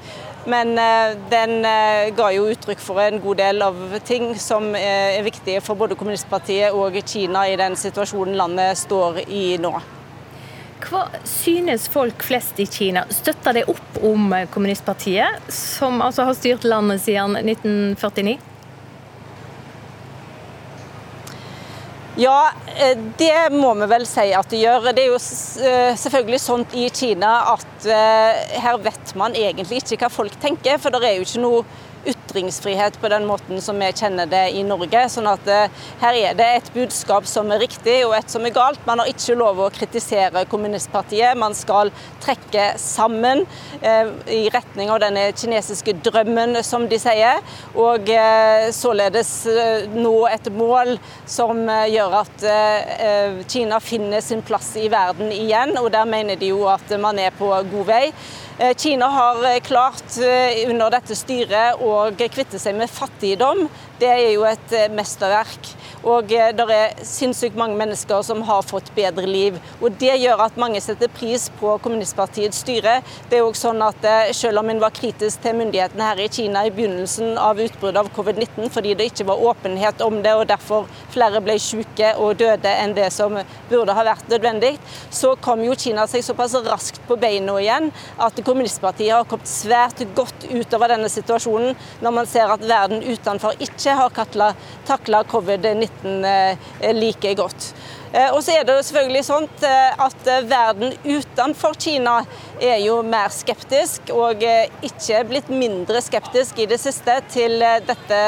[0.47, 1.59] Men eh, den
[2.15, 6.75] ga jo uttrykk for en god del av ting som er viktige for både kommunistpartiet
[6.75, 9.73] og Kina i den situasjonen landet står i nå.
[10.87, 13.03] Hva synes folk flest i Kina?
[13.11, 18.37] Støtter det opp om kommunistpartiet, som altså har styrt landet siden 1949?
[22.17, 24.87] Ja, eh, det må vi vel si at det gjør.
[24.89, 25.17] Det er jo
[25.69, 30.79] eh, selvfølgelig sånn i Kina at eh, her vet man egentlig ikke hva folk tenker.
[30.81, 31.61] For det er jo ikke noe
[32.07, 35.05] ytringsfrihet på den måten som vi kjenner det i Norge.
[35.09, 35.47] sånn at
[36.01, 38.79] her er det et budskap som er riktig og et som er galt.
[38.87, 41.37] Man har ikke lov å kritisere kommunistpartiet.
[41.37, 41.91] Man skal
[42.23, 43.45] trekke sammen
[43.81, 47.41] i retning av denne kinesiske drømmen, som de sier.
[47.75, 48.09] Og
[48.75, 49.31] således
[49.95, 52.47] nå et mål som gjør at
[53.51, 55.77] Kina finner sin plass i verden igjen.
[55.81, 58.03] Og der mener de jo at man er på god vei.
[58.59, 63.67] Eh, Kina har eh, klart eh, under dette styret å kvitte seg med fattigdom.
[63.97, 65.73] Det er jo et mesterverk.
[66.07, 69.57] Og det er sinnssykt mange mennesker som har fått bedre liv.
[69.81, 72.99] Og Det gjør at mange setter pris på kommunistpartiets styre.
[73.29, 74.05] Det er jo sånn at
[74.37, 78.09] Selv om en var kritisk til myndighetene her i Kina i begynnelsen av utbruddet av
[78.15, 82.69] covid-19, fordi det ikke var åpenhet om det, og derfor flere ble syke og døde
[82.69, 83.35] enn det som
[83.69, 84.75] burde ha vært nødvendig,
[85.09, 87.89] så kom jo Kina seg såpass raskt på beina igjen
[88.21, 93.57] at kommunistpartiet har kommet svært godt utover denne situasjonen, når man ser at verden utenfor
[93.63, 94.09] ikke har
[94.87, 96.25] takla covid-19
[96.81, 97.75] eh, like godt.
[98.17, 99.47] Eh, og så er det selvfølgelig sånn
[100.01, 102.19] at verden utenfor Kina
[102.57, 108.21] er jo mer skeptisk, og ikke blitt mindre skeptisk i det siste til dette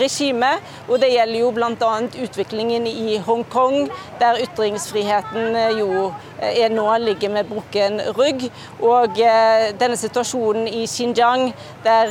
[0.00, 0.64] regimet.
[0.90, 1.92] Og det gjelder jo bl.a.
[2.26, 3.86] utviklingen i Hongkong,
[4.20, 6.08] der ytringsfriheten jo
[6.42, 8.48] er nå ligger med brukken rygg.
[8.82, 11.52] Og denne situasjonen i Xinjiang,
[11.86, 12.10] der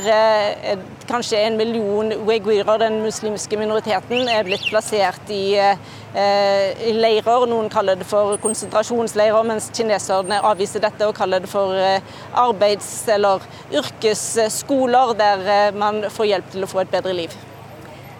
[1.09, 5.59] kanskje en million uigurer, den muslimske minoriteten, er blitt plassert i i
[6.15, 7.45] leirer.
[7.51, 11.75] Noen kaller det for konsentrasjonsleirer, mens kineserne avviser dette og kaller det for
[12.31, 13.43] arbeids- eller
[13.75, 17.35] yrkesskoler, der man får hjelp til å få et bedre liv.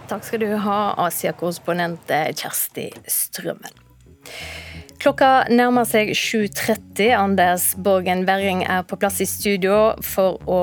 [0.09, 3.73] Takk skal du ha, Asia-korrespondent Kjersti Strømmen.
[5.05, 7.11] Klokka nærmer seg 7.30.
[7.13, 10.57] Anders Borgen Werring er på plass i studio for å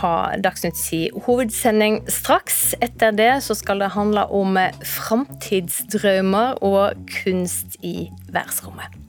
[0.00, 0.10] ha
[0.42, 0.88] Dagsnytts
[1.28, 2.74] hovedsending straks.
[2.82, 4.58] Etter det så skal det handle om
[4.96, 9.03] framtidsdrømmer og kunst i verdensrommet.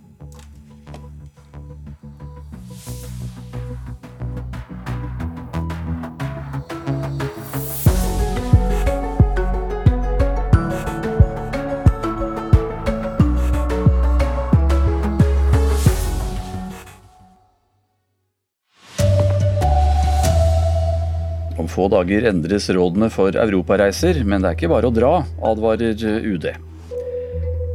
[21.75, 25.11] Få dager endres rådene for europareiser, men det er ikke bare å dra,
[25.43, 26.47] advarer UD.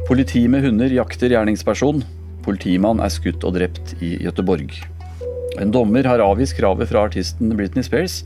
[0.07, 2.01] Politi med hunder jakter gjerningsperson.
[2.41, 4.73] Politimann er skutt og drept i Gøteborg.
[5.61, 8.23] En dommer har avvist kravet fra artisten Britney Spears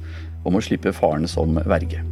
[0.47, 2.03] om å slippe faren som verge.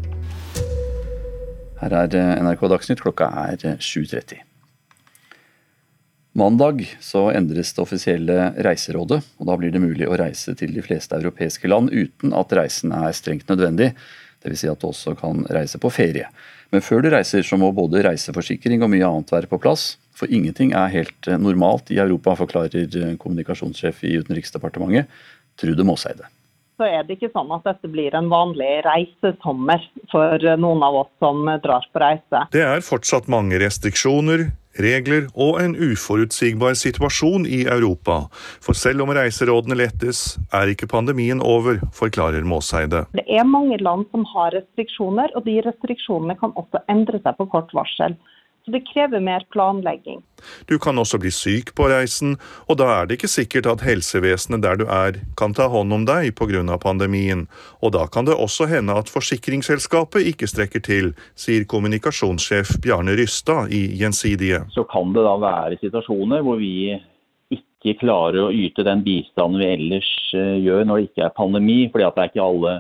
[1.80, 4.53] Her er NRK Dagsnytt, klokka er 7.30.
[6.34, 10.82] Mandag så endres det offisielle reiserådet, og da blir det mulig å reise til de
[10.82, 13.92] fleste europeiske land uten at reisen er strengt nødvendig.
[14.42, 14.64] Dvs.
[14.64, 16.26] Si at du også kan reise på ferie.
[16.74, 19.94] Men før du reiser så må både reiseforsikring og mye annet være på plass.
[20.18, 25.14] For ingenting er helt normalt i Europa, forklarer kommunikasjonssjef i Utenriksdepartementet,
[25.62, 26.26] Trude Måseide.
[26.82, 31.14] Så er det ikke sånn at dette blir en vanlig reisesommer for noen av oss
[31.22, 32.42] som drar på reise.
[32.58, 34.48] Det er fortsatt mange restriksjoner,
[34.82, 38.24] regler og en uforutsigbar situasjon i Europa.
[38.64, 43.06] For selv om reiserådene lettes, er ikke pandemien over, forklarer Måseide.
[43.14, 47.50] Det er mange land som har restriksjoner, og de restriksjonene kan også endre seg på
[47.54, 48.18] kort varsel.
[48.66, 50.22] Så det krever mer planlegging.
[50.66, 52.38] Du kan også bli syk på reisen,
[52.72, 56.06] og da er det ikke sikkert at helsevesenet der du er kan ta hånd om
[56.08, 56.78] deg pga.
[56.80, 57.48] pandemien.
[57.84, 63.68] Og da kan det også hende at forsikringsselskapet ikke strekker til, sier kommunikasjonssjef Bjarne Rystad
[63.68, 64.64] i Gjensidige.
[64.72, 66.96] Så kan det da være situasjoner hvor vi
[67.52, 72.08] ikke klarer å yte den bistanden vi ellers gjør når det ikke er pandemi, fordi
[72.08, 72.80] at det er ikke alle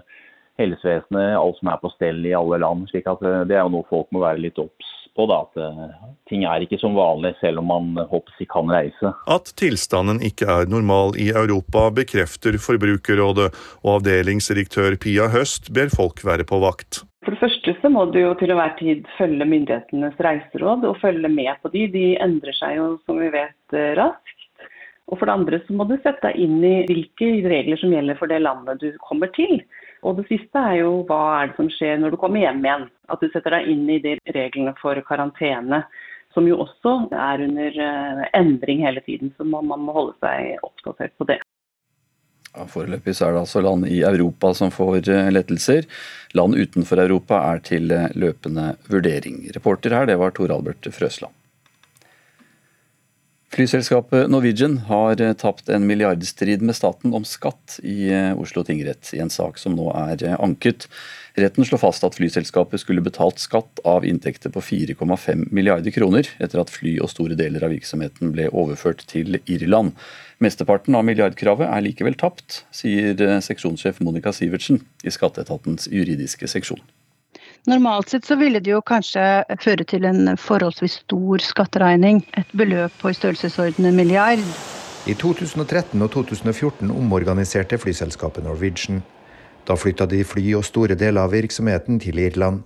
[0.61, 2.87] helsevesenet, alt som er på stell i alle land.
[2.87, 5.27] slik at Det er jo noe folk må være litt obs på.
[5.29, 9.13] Da, at ting er ikke som vanlig, selv om man håper de kan reise.
[9.29, 13.49] At tilstanden ikke er normal i Europa, bekrefter Forbrukerrådet,
[13.83, 17.03] og avdelingsdirektør Pia Høst ber folk være på vakt.
[17.23, 21.29] For det første så må du jo til enhver tid følge myndighetenes reiseråd og følge
[21.31, 21.85] med på de.
[21.93, 24.39] De endrer seg jo, som vi vet, raskt.
[25.11, 28.19] Og for det andre så må du sette deg inn i hvilke regler som gjelder
[28.19, 29.61] for det landet du kommer til.
[30.03, 32.89] Og det siste er jo hva er det som skjer når du kommer hjem igjen.
[33.11, 35.83] At du setter deg inn i de reglene for karantene,
[36.35, 37.79] som jo også er under
[38.35, 39.31] endring hele tiden.
[39.37, 41.39] Så man, man må holde seg oppdatert på det.
[42.53, 45.87] Foreløpig så er det altså land i Europa som får lettelser.
[46.37, 49.47] Land utenfor Europa er til løpende vurdering.
[49.55, 51.33] Reporter her, det var Tor Albert Frøsland.
[53.53, 59.11] Flyselskapet Norwegian har eh, tapt en milliardstrid med staten om skatt i eh, Oslo tingrett,
[59.13, 60.87] i en sak som nå er eh, anket.
[61.37, 66.63] Retten slår fast at flyselskapet skulle betalt skatt av inntekter på 4,5 milliarder kroner, etter
[66.63, 69.93] at fly og store deler av virksomheten ble overført til Irland.
[70.41, 76.81] Mesteparten av milliardkravet er likevel tapt, sier seksjonssjef Monica Sivertsen i Skatteetatens juridiske seksjon.
[77.65, 79.21] Normalt sett så ville det jo kanskje
[79.63, 82.19] føre til en forholdsvis stor skatteregning.
[82.35, 84.43] Et beløp på i størrelsesorden en milliard.
[85.07, 88.99] I 2013 og 2014 omorganiserte flyselskapet Norwegian.
[89.63, 92.65] Da flytta de fly og store deler av virksomheten til Irland.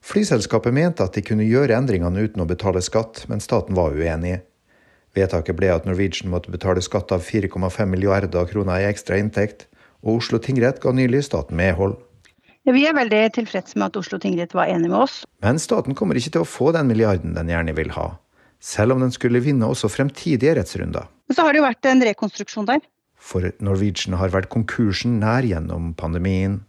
[0.00, 4.38] Flyselskapet mente at de kunne gjøre endringene uten å betale skatt, men staten var uenig.
[5.16, 9.68] Vedtaket ble at Norwegian måtte betale skatt av 4,5 milliarder kroner i ekstra inntekt,
[10.00, 11.98] og Oslo tingrett ga nylig staten medhold.
[12.66, 15.20] Vi er veldig tilfreds med at Oslo tingrett var enig med oss.
[15.44, 18.08] Men staten kommer ikke til å få den milliarden den gjerne vil ha,
[18.58, 21.06] selv om den skulle vinne også fremtidige rettsrunder.
[21.30, 22.82] Men så har det jo vært en rekonstruksjon der.
[23.16, 26.64] For Norwegian har vært konkursen nær gjennom pandemien.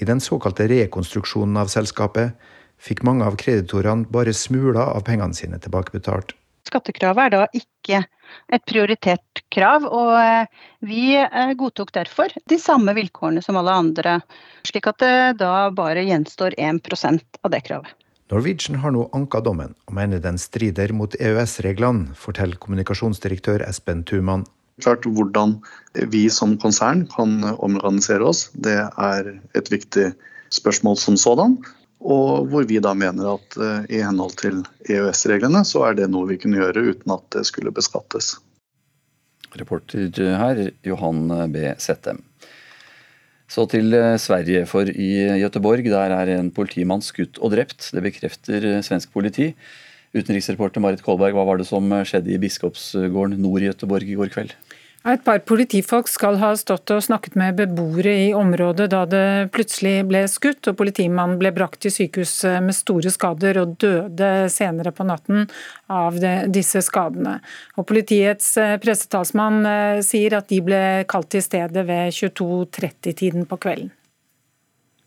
[0.00, 2.32] I den såkalte rekonstruksjonen av selskapet
[2.80, 6.32] fikk mange av kreditorene bare smuler av pengene sine tilbakebetalt.
[6.68, 8.02] Skattekravet er da ikke
[8.52, 14.18] et prioritert krav, og eh, vi eh, godtok derfor de samme vilkårene som alle andre,
[14.68, 16.92] slik at det da bare gjenstår 1
[17.42, 17.94] av det kravet.
[18.28, 24.44] Norwegian har nå anka dommen, og mener den strider mot EØS-reglene, forteller kommunikasjonsdirektør Espen Tuman.
[24.84, 25.56] Klart Hvordan
[26.12, 30.10] vi som konsern kan omorganisere oss, det er et viktig
[30.54, 31.56] spørsmål som sådan.
[31.98, 36.28] Og hvor vi da mener at uh, i henhold til EØS-reglene så er det noe
[36.30, 38.36] vi kunne gjøre uten at det skulle beskattes.
[39.58, 41.64] Reporter her, Johan B.
[41.80, 42.22] Settem.
[43.48, 47.90] Så til eh, Sverige, for i Göteborg der er en politimann skutt og drept.
[47.96, 49.54] Det bekrefter eh, svensk politi.
[50.12, 54.32] Utenriksreporter Marit Kolberg, hva var det som skjedde i Biskopsgården nord i Göteborg i går
[54.32, 54.54] kveld?
[55.06, 60.02] Et par politifolk skal ha stått og snakket med beboere i området da det plutselig
[60.10, 62.34] ble skutt, og politimannen ble brakt til sykehus
[62.64, 65.46] med store skader og døde senere på natten
[65.86, 66.18] av
[66.50, 67.38] disse skadene.
[67.78, 73.62] Og Politiets eh, pressetalsmann eh, sier at de ble kalt til stedet ved 22.30-tiden på
[73.62, 73.94] kvelden.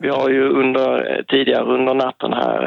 [0.02, 2.62] Vi har ju under, tidigare under natten här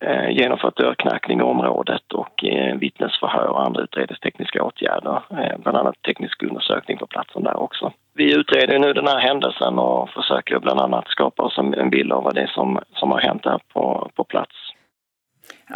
[0.00, 5.22] eh, genomfört dörrknackning i området och eh, vittnesförhör och andra utredningstekniska åtgärder.
[5.30, 7.92] Eh, bland teknisk undersökning på platsen där också.
[8.14, 12.34] Vi utreder nu den här händelsen och försöker bland annat skapa oss en bild av
[12.34, 14.56] det som, som har hänt här på, på plats.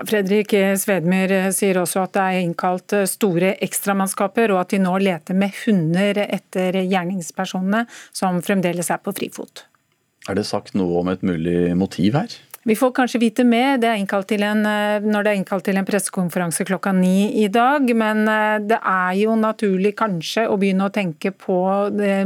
[0.06, 5.36] Fredrik Svedmyr sier også at det er innkalt store ekstramannskaper, og at de nå leter
[5.36, 9.66] med hunder etter gjerningspersonene som fremdeles er på frifot.
[10.26, 12.32] Er det sagt noe om et mulig motiv her?
[12.66, 13.92] Vi får kanskje vite mer det
[14.42, 17.94] en, eh, når det er innkalt til en pressekonferanse klokka ni i dag.
[17.94, 21.60] Men eh, det er jo naturlig kanskje å begynne å tenke på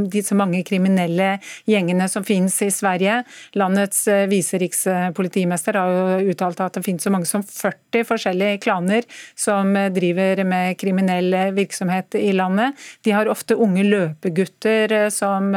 [0.09, 1.35] disse mange kriminelle
[1.68, 3.18] gjengene som finnes i Sverige.
[3.53, 9.05] Landets eh, viserikspolitimester har jo uttalt at det finnes så mange som 40 forskjellige klaner
[9.37, 12.81] som driver med kriminell virksomhet i landet.
[13.05, 15.53] De har ofte unge løpegutter som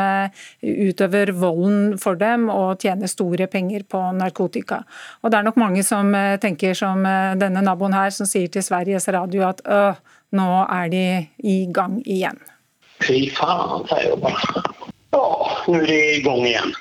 [0.60, 4.84] utøver volden for dem og tjener store penger på narkotika uka.
[5.22, 8.52] Og det er nok mange som eh, tenker som eh, denne naboen her, som sier
[8.52, 9.94] til Sveriges Radio at øh,
[10.34, 11.06] nå er de
[11.44, 12.40] i gang igjen.
[13.04, 14.64] Fy faen, sier jeg bare.
[15.14, 15.26] Ja,
[15.68, 16.74] nå er de i gang igjen.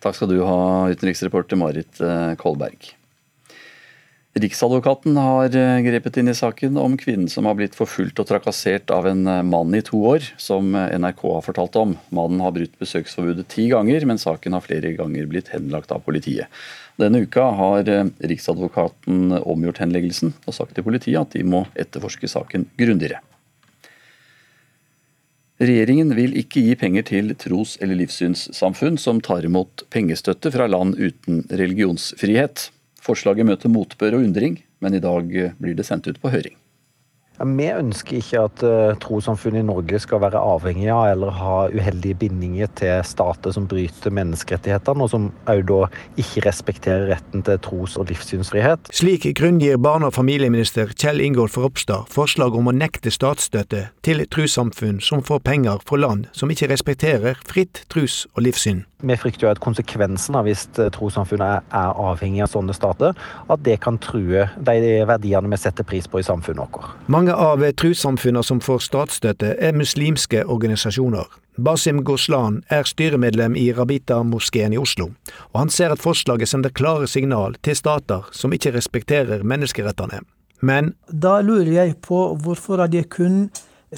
[0.00, 2.94] Takk skal du ha, utenriksreporter Marit eh, Kolberg.
[4.38, 5.50] Riksadvokaten har
[5.82, 9.74] grepet inn i saken om kvinnen som har blitt forfulgt og trakassert av en mann
[9.74, 11.96] i to år, som NRK har fortalt om.
[12.14, 16.46] Mannen har brutt besøksforbudet ti ganger, men saken har flere ganger blitt henlagt av politiet.
[17.00, 17.90] Denne uka har
[18.22, 23.24] Riksadvokaten omgjort henleggelsen og sagt til politiet at de må etterforske saken grundigere.
[25.60, 30.96] Regjeringen vil ikke gi penger til tros- eller livssynssamfunn som tar imot pengestøtte fra land
[30.96, 32.70] uten religionsfrihet.
[33.00, 36.59] Forslaget møter motbør og undring, men i dag blir det sendt ut på høring.
[37.40, 42.18] Vi ønsker ikke at uh, trossamfunnet i Norge skal være avhengig av eller ha uheldige
[42.20, 45.80] bindinger til stater som bryter menneskerettighetene, og som òg da
[46.20, 48.92] ikke respekterer retten til tros- og livssynsfrihet.
[48.92, 55.00] Slik grunngir barne- og familieminister Kjell Ingolf Ropstad forslag om å nekte statsstøtte til trossamfunn
[55.00, 58.84] som får penger fra land som ikke respekterer fritt tros- og livssyn.
[59.00, 63.16] Vi frykter jo at konsekvensen av hvis eh, trossamfunnet er avhengig av sånne stater,
[63.48, 64.76] at det kan true de
[65.08, 66.90] verdiene vi setter pris på i samfunnet vårt.
[67.08, 71.26] Mange av trossamfunnene som får statsstøtte, er muslimske organisasjoner.
[71.60, 75.10] Basim Goslan er styremedlem i Rabita-moskeen i Oslo,
[75.52, 80.22] og han ser at forslaget sender klare signal til stater som ikke respekterer menneskerettene.
[80.60, 83.50] Men Da lurer jeg på hvorfor er det kun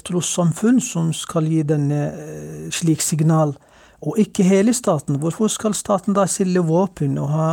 [0.03, 3.55] trossamfunn som skal gi denne eh, slik signal,
[4.03, 5.19] og ikke hele staten?
[5.21, 7.49] Hvorfor skal staten da selge våpen og ha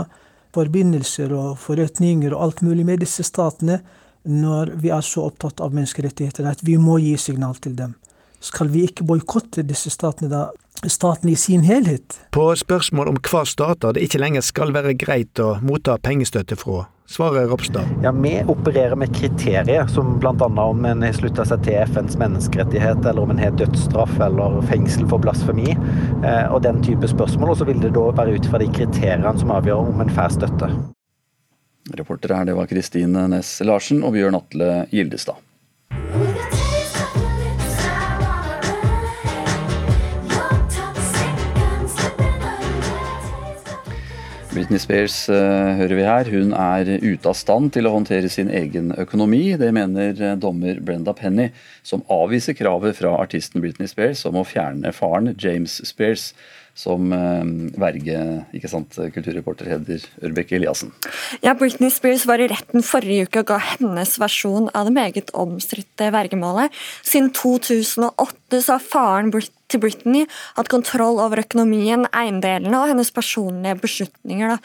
[0.54, 3.80] forbindelser og forretninger og alt mulig med disse statene,
[4.24, 7.96] når vi er så opptatt av menneskerettigheter at vi må gi signal til dem?
[8.40, 10.46] Skal vi ikke boikotte disse statene da,
[10.88, 12.16] staten i sin helhet?
[12.32, 16.86] På spørsmål om hva stater det ikke lenger skal være greit å motta pengestøtte fra,
[17.10, 17.90] svarer Ropstad.
[18.02, 20.48] Ja, Vi opererer med kriterier, som bl.a.
[20.48, 25.04] om en har slutta seg til FNs menneskerettighet, eller om en har dødsstraff eller fengsel
[25.10, 27.52] for blasfemi, eh, og den type spørsmål.
[27.52, 30.38] Og så vil det da være ut fra de kriteriene som avgjør om en får
[30.38, 30.72] støtte.
[31.88, 35.40] Reportere her, det var Kristine Næss Larsen og Bjørn Atle Gildestad.
[44.50, 46.28] Britney Spears uh, hører vi her.
[46.28, 49.54] Hun er ute av stand til å håndtere sin egen økonomi.
[49.56, 51.46] Det mener uh, dommer Brenda Penny,
[51.86, 56.32] som avviser kravet fra artisten Britney Spears om å fjerne faren, James Spears,
[56.80, 57.44] som uh,
[57.80, 58.24] verge.
[58.56, 60.94] Ikke sant, kulturreporter Heder Ørbeke Eliassen?
[61.44, 65.32] Ja, Britney Spears var i retten forrige uke og ga hennes versjon av det meget
[65.36, 66.74] omstridte vergemålet.
[67.06, 73.12] Siden 2008 så har faren Britney til Britney hatt kontroll over økonomien, eiendelene og hennes
[73.14, 74.54] personlige beslutninger.
[74.54, 74.58] Da.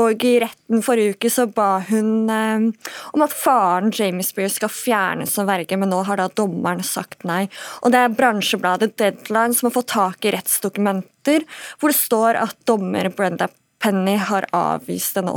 [0.00, 2.66] Og I retten forrige uke så ba hun eh,
[3.12, 7.26] om at faren Jamie Spears skal fjernes som verge, men nå har da dommeren sagt
[7.28, 7.44] nei.
[7.82, 11.46] Og Det er bransjebladet Deadline som har fått tak i rettsdokumenter
[11.78, 13.48] hvor det står at dommer Brenda
[13.82, 15.34] Penny har avvist denne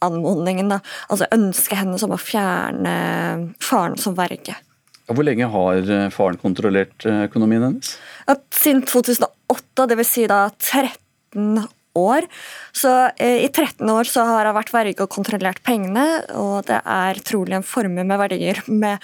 [0.00, 0.72] anmodningen.
[0.72, 0.80] Da.
[1.08, 2.94] Altså ønsket hennes om å fjerne
[3.62, 4.56] faren som verge.
[5.10, 7.96] Hvor lenge har eh, faren kontrollert eh, økonomien hennes?
[8.30, 10.14] At siden 2008, dvs.
[10.14, 11.66] Si da 13
[11.98, 12.22] år.
[12.72, 16.06] Så eh, i 13 år så har hun vært verge og kontrollert pengene,
[16.38, 18.98] og det er trolig en formue med verdier med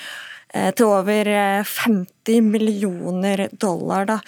[0.55, 1.25] eh, til over
[1.67, 4.07] 50 eh, millioner dollar.
[4.09, 4.21] Da.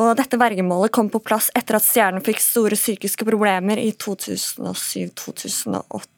[0.00, 6.15] Og dette vergemålet kom på plass etter at stjernen fikk store psykiske problemer i 2007-2008.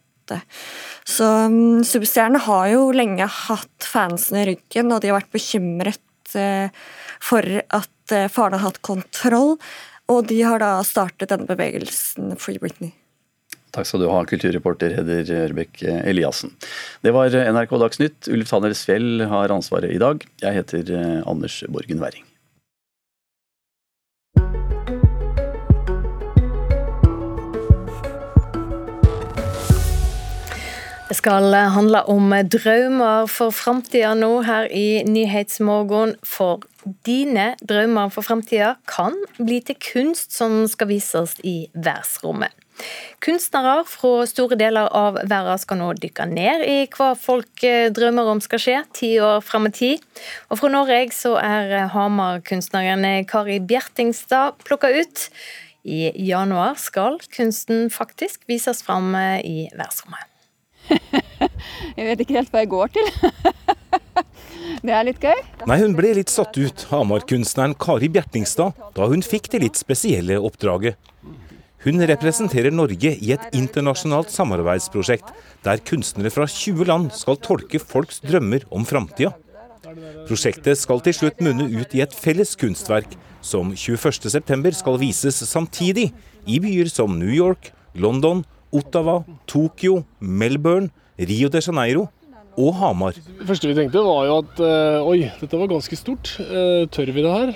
[1.09, 6.35] Så um, Superstjernene har jo lenge hatt fansene i ryggen, og de har vært bekymret
[6.37, 6.69] uh,
[7.25, 9.57] for at uh, faren har hatt kontroll.
[10.09, 12.95] Og de har da startet denne bevegelsen Free Britney.
[13.77, 16.55] Takk skal du ha, kulturreporter Heder Ørbekk Eliassen.
[17.05, 18.31] Det var NRK Dagsnytt.
[18.33, 20.25] Ulf Tanner Fjell har ansvaret i dag.
[20.41, 20.95] Jeg heter
[21.29, 22.25] Anders Borgen Werring.
[31.09, 36.13] Det skal handle om drømmer for framtida nå her i Nyhetsmorgen.
[36.21, 36.67] For
[37.09, 42.53] dine drømmer for framtida kan bli til kunst som skal vises i verdensrommet.
[43.25, 47.65] Kunstnere fra store deler av verden skal nå dykke ned i hva folk
[47.97, 50.07] drømmer om skal skje ti år fram i tid.
[50.53, 55.31] Og fra Norge så er Hamar-kunstneren Kari Bjertingstad plukka ut.
[55.89, 60.29] I januar skal kunsten faktisk vises fram i verdensrommet.
[61.99, 63.11] jeg vet ikke helt hva jeg går til.
[64.87, 65.43] det er litt gøy.
[65.69, 70.41] Nei, hun ble litt satt ut, Hamar-kunstneren Kari Bjertingstad, da hun fikk det litt spesielle
[70.41, 70.99] oppdraget.
[71.85, 75.31] Hun representerer Norge i et internasjonalt samarbeidsprosjekt
[75.65, 79.31] der kunstnere fra 20 land skal tolke folks drømmer om framtida.
[80.27, 83.15] Prosjektet skal til slutt munne ut i et felles kunstverk
[83.47, 86.11] som 21.9 skal vises samtidig
[86.51, 88.43] i byer som New York, London,
[88.73, 92.09] Ottawa, Tokyo, Melbourne, Rio de Janeiro
[92.59, 93.15] og Hamar.
[93.15, 96.33] Det første vi tenkte var jo at øh, oi, dette var ganske stort.
[96.43, 97.53] Uh, tør vi det her?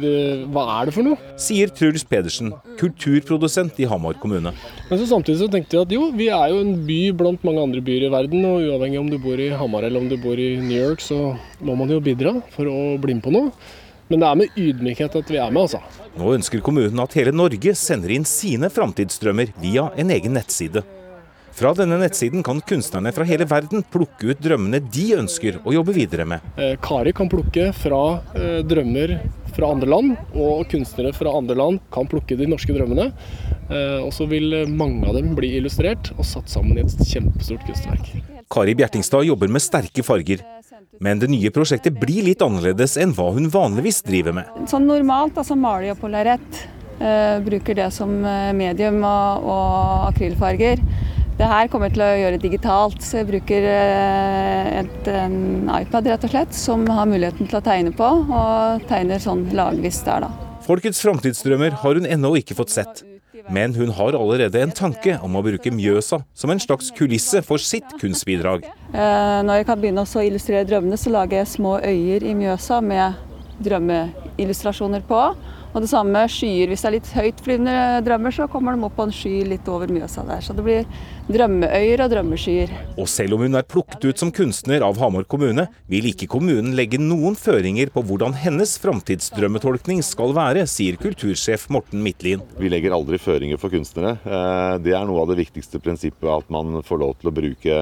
[0.00, 0.12] Det,
[0.54, 1.20] hva er det for noe?
[1.40, 4.54] Sier Truls Pedersen, kulturprodusent i Hamar kommune.
[4.88, 7.66] Men så samtidig så tenkte jeg at jo, vi er jo en by blant mange
[7.68, 8.46] andre byer i verden.
[8.48, 11.34] Og uavhengig om du bor i Hamar eller om du bor i New York, så
[11.60, 13.52] må man jo bidra for å bli med på noe.
[14.08, 15.80] Men det er med ydmykhet at vi er med, altså.
[16.16, 20.84] Nå ønsker kommunen at hele Norge sender inn sine framtidsdrømmer via en egen nettside.
[21.56, 25.94] Fra denne nettsiden kan kunstnerne fra hele verden plukke ut drømmene de ønsker å jobbe
[25.96, 26.44] videre med.
[26.60, 28.00] Eh, Kari kan plukke fra
[28.36, 29.14] eh, drømmer
[29.56, 33.08] fra andre land, og kunstnere fra andre land kan plukke de norske drømmene.
[33.72, 37.64] Eh, og så vil mange av dem bli illustrert og satt sammen i et kjempestort
[37.64, 38.12] kunstverk.
[38.52, 40.44] Kari Bjertingstad jobber med sterke farger.
[41.02, 44.64] Men det nye prosjektet blir litt annerledes enn hva hun vanligvis driver med.
[44.70, 46.64] Sånn Normalt altså maler på lerret.
[46.96, 50.80] Uh, bruker det som eh, medium og, og akrylfarger.
[51.36, 56.08] Det her kommer jeg til å gjøre digitalt, så jeg bruker uh, et, en iPad
[56.08, 60.24] rett og slett, som har muligheten til å tegne på, og tegner sånn lagvis der,
[60.24, 60.32] da.
[60.64, 63.04] Folkets framtidsdrømmer har hun ennå ikke fått sett.
[63.52, 67.62] Men hun har allerede en tanke om å bruke Mjøsa som en slags kulisse for
[67.62, 68.64] sitt kunstbidrag.
[68.94, 72.80] Eh, når jeg kan begynne å illustrere drømmene, så lager jeg små øyer i Mjøsa
[72.84, 73.18] med
[73.66, 75.22] drømmeillustrasjoner på.
[75.76, 76.70] Og det samme skyer.
[76.72, 77.72] Hvis det er litt høytflyvende
[78.06, 80.40] drømmer, så kommer de opp på en sky litt over Mjøsa der.
[80.40, 80.86] Så det blir
[81.28, 82.72] drømmeøyer og drømmeskyer.
[82.96, 86.72] Og selv om hun er plukket ut som kunstner av Hamar kommune, vil ikke kommunen
[86.78, 92.40] legge noen føringer på hvordan hennes framtidsdrømmetolkning skal være, sier kultursjef Morten Midtlien.
[92.56, 94.16] Vi legger aldri føringer for kunstnere.
[94.24, 97.80] Eh, det er noe av det viktigste prinsippet, at man får lov til å bruke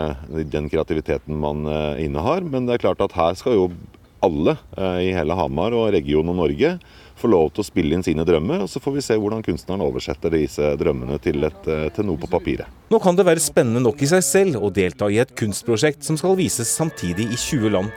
[0.51, 2.43] den kreativiteten man eh, innehar.
[2.43, 3.69] Men det er klart at her skal jo
[4.25, 6.79] alle eh, i hele Hamar og regionen og Norge
[7.17, 9.85] få lov til å spille inn sine drømmer, og så får vi se hvordan kunstneren
[9.85, 12.67] oversetter disse drømmene til, et, eh, til noe på papiret.
[12.91, 16.19] Nå kan det være spennende nok i seg selv å delta i et kunstprosjekt som
[16.21, 17.95] skal vises samtidig i 20 land.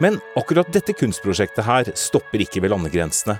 [0.00, 3.38] Men akkurat dette kunstprosjektet her stopper ikke ved landegrensene.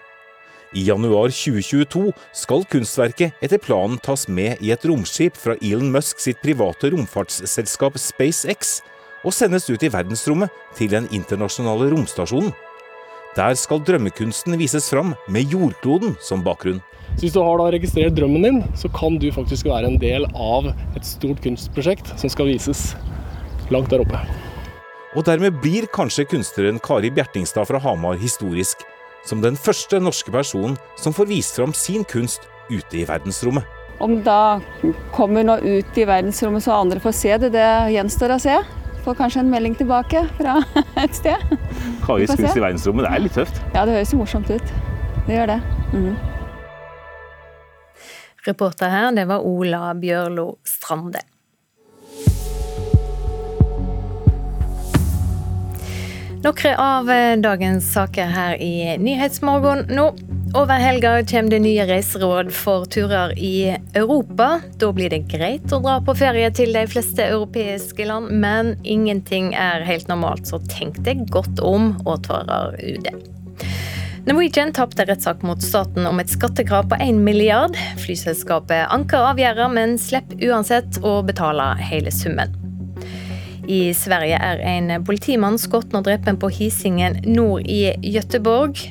[0.75, 6.19] I januar 2022 skal kunstverket etter planen tas med i et romskip fra Elon Musk
[6.21, 8.81] sitt private romfartsselskap SpaceX
[9.27, 12.53] og sendes ut i verdensrommet til den internasjonale romstasjonen.
[13.37, 16.79] Der skal drømmekunsten vises fram med jordkloden som bakgrunn.
[17.17, 20.25] Så Hvis du har da registrert drømmen din, så kan du faktisk være en del
[20.33, 22.95] av et stort kunstprosjekt som skal vises
[23.69, 24.23] langt der oppe.
[25.17, 28.81] Og dermed blir kanskje kunstneren Kari Bjertingstad fra Hamar historisk,
[29.29, 33.69] som den første norske personen som får vist fram sin kunst ute i verdensrommet.
[34.01, 34.63] Om da
[35.13, 37.69] kommer noe ut i verdensrommet så andre får se det, det
[37.99, 38.59] gjenstår å se
[39.07, 40.57] får kanskje en melding tilbake fra
[41.05, 41.43] et sted.
[42.07, 43.61] Kajis kunst i verdensrommet, det er litt tøft?
[43.75, 44.73] Ja, det høres morsomt ut.
[45.29, 45.61] Det gjør det.
[45.95, 46.17] Mm.
[48.47, 51.23] Reporter her, det var Ola Bjørlo Strande.
[56.47, 57.09] Noen av
[57.43, 60.11] dagens saker her i Nyhetsmorgen nå.
[60.57, 64.61] Over helga kommer det nye reiseråd for turer i Europa.
[64.81, 69.51] Da blir det greit å dra på ferie til de fleste europeiske land, men ingenting
[69.53, 73.11] er helt normalt, så tenk deg godt om, advarer UD.
[74.25, 77.77] Norwegian tapte rettssak mot staten om et skattekrav på 1 milliard.
[78.01, 82.57] Flyselskapet anker avgjørelsen, men slipper uansett å betale hele summen.
[83.69, 88.87] I Sverige er en politimann skutt og drept på Hisingen nord i Gøteborg.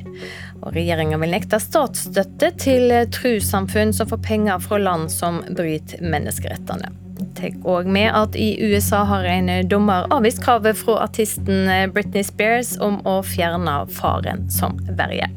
[0.66, 6.90] Og Regjeringa vil nekte statsstøtte til trossamfunn som får penger fra land som bryter menneskerettene.
[7.38, 12.76] Tenk òg med at i USA har en dommer avvist kravet fra artisten Britney Spears
[12.82, 15.30] om å fjerne faren som verge.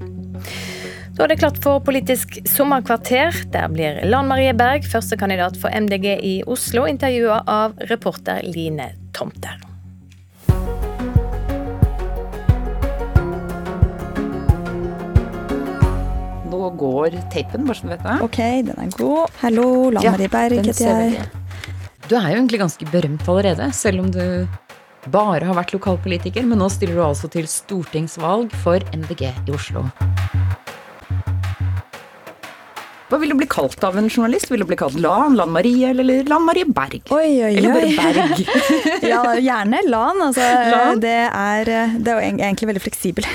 [1.18, 3.35] Da er det klart for Politisk sommerkvarter.
[3.51, 9.59] Der blir Lan Marie Berg, førstekandidat for MDG i Oslo, intervjua av reporter Line Tomter.
[16.59, 18.15] Nå går tapen, bare så du vet det.
[18.25, 19.35] Ok, den er god.
[19.45, 21.29] Hallo, Lan Marie Berg heter jeg.
[22.09, 24.25] Du er jo egentlig ganske berømt allerede, selv om du
[25.15, 26.43] bare har vært lokalpolitiker.
[26.49, 29.85] Men nå stiller du altså til stortingsvalg for MDG i Oslo.
[33.09, 34.51] Hva vil du bli kalt av en journalist?
[34.51, 37.07] Vil du bli kalt Lan, Lan Marie eller Lan Marie Berg?
[37.15, 37.55] Oi, oi, oi.
[37.55, 38.43] Eller bare Berg?
[39.15, 40.27] ja, gjerne Lan.
[40.27, 41.01] Altså, Lan?
[41.07, 43.31] Det, er, det er egentlig veldig fleksibel.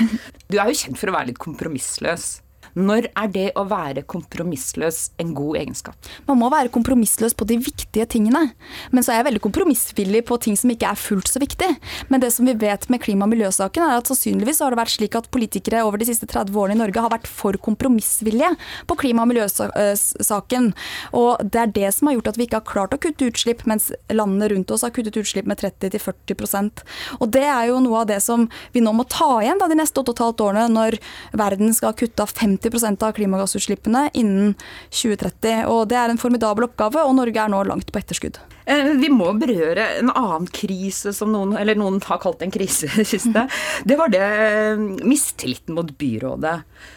[0.52, 2.34] Du er jo kjent for å være litt kompromissløs.
[2.74, 6.08] Når er det å være kompromissløs en god egenskap?
[6.26, 8.48] Man må være kompromissløs på de viktige tingene.
[8.90, 11.70] Men så er jeg veldig kompromissvillig på ting som ikke er fullt så viktig.
[12.10, 14.94] Men det som vi vet med klima- og miljøsaken, er at sannsynligvis har det vært
[14.96, 18.50] slik at politikere over de siste 30 årene i Norge har vært for kompromissvillige
[18.90, 20.72] på klima- og miljøsaken.
[21.14, 23.64] Og det er det som har gjort at vi ikke har klart å kutte utslipp,
[23.70, 26.82] mens landene rundt oss har kuttet utslipp med 30-40%
[27.20, 29.78] Og det er jo noe av det som vi nå må ta igjen da, de
[29.78, 30.98] neste 8,5 årene, når
[31.36, 34.54] verden skal kutte av 50 av klimagassutslippene innen
[34.90, 35.66] 2030.
[35.68, 38.38] Og Det er en formidabel oppgave, og Norge er nå langt på etterskudd.
[38.66, 42.88] Eh, vi må berøre en annen krise som noen, eller noen har kalt en krise
[42.96, 43.46] det siste.
[43.88, 46.54] Det var det eh, mistilliten mot byrådet.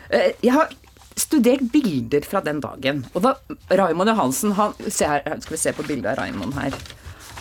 [0.09, 0.71] Eh, jeg har
[1.17, 3.03] studert bilder fra den dagen.
[3.13, 3.35] Og da
[3.73, 6.77] Raymond Johansen han, her, Skal vi se på bildet av Raymond her.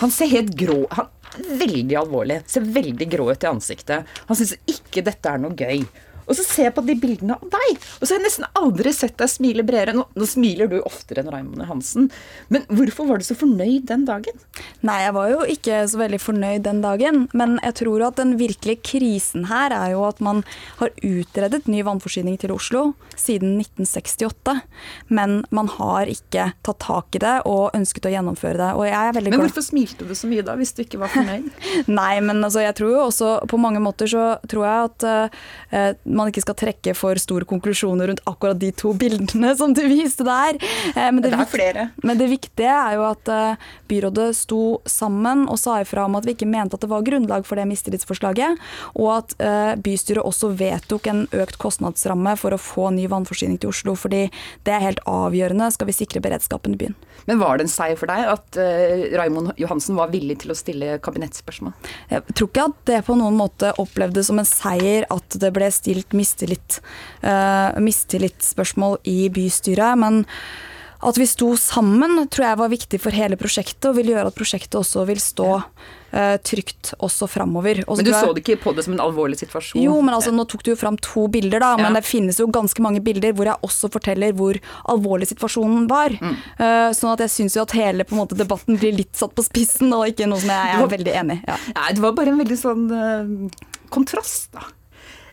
[0.00, 2.40] Han ser helt grå han, Veldig alvorlig.
[2.48, 4.12] Ser veldig grå ut i ansiktet.
[4.28, 5.82] Han syns ikke dette er noe gøy.
[6.26, 8.92] Og så ser jeg på de bildene av deg, og så har jeg nesten aldri
[8.94, 9.94] sett deg smile bredere.
[9.96, 12.08] Nå, nå smiler du oftere enn Raymond Hansen,
[12.52, 14.40] men hvorfor var du så fornøyd den dagen?
[14.86, 18.36] Nei, jeg var jo ikke så veldig fornøyd den dagen, men jeg tror at den
[18.40, 20.42] virkelige krisen her er jo at man
[20.80, 22.84] har utredet ny vannforsyning til Oslo
[23.16, 24.56] siden 1968,
[25.14, 28.70] men man har ikke tatt tak i det og ønsket å gjennomføre det.
[28.76, 31.12] Og jeg er veldig men hvorfor smilte du så mye da, hvis du ikke var
[31.14, 31.48] fornøyd?
[32.00, 35.94] Nei, men altså, jeg tror jo også på mange måter så tror jeg at uh,
[36.18, 40.26] man ikke skal trekke for store konklusjoner rundt akkurat de to bildene som du viste
[40.26, 40.58] der.
[40.96, 41.86] Men det, det er flere.
[42.02, 43.30] Men det viktige er jo at
[43.90, 47.46] byrådet sto sammen og sa ifra om at vi ikke mente at det var grunnlag
[47.46, 48.60] for det mistillitsforslaget,
[48.98, 49.36] og at
[49.84, 54.26] bystyret også vedtok en økt kostnadsramme for å få ny vannforsyning til Oslo, fordi
[54.66, 56.96] det er helt avgjørende skal vi sikre beredskapen i byen.
[57.26, 60.58] Men var det en seier for deg at uh, Raimond Johansen var villig til å
[60.58, 61.74] stille kabinettspørsmål?
[62.12, 65.70] Jeg tror ikke at det på noen måte opplevdes som en seier at det ble
[65.74, 66.80] stilt mistillit,
[67.24, 69.98] uh, mistillitsspørsmål i bystyret.
[69.98, 70.24] men
[71.04, 74.36] at vi sto sammen tror jeg var viktig for hele prosjektet, og vil gjøre at
[74.36, 77.82] prosjektet også vil stå uh, trygt også framover.
[77.84, 79.82] Men du så det ikke på det som en alvorlig situasjon?
[79.82, 81.74] Jo, men altså, nå tok du jo fram to bilder, da.
[81.76, 81.82] Ja.
[81.84, 84.58] Men det finnes jo ganske mange bilder hvor jeg også forteller hvor
[84.94, 86.16] alvorlig situasjonen var.
[86.16, 86.38] Mm.
[86.62, 89.36] Uh, sånn at jeg syns jo at hele på en måte, debatten blir litt satt
[89.36, 91.44] på spissen, og ikke noe som jeg, jeg er veldig enig i.
[91.52, 91.60] Ja.
[91.76, 94.64] Nei, det var bare en veldig sånn uh, kontrast, da.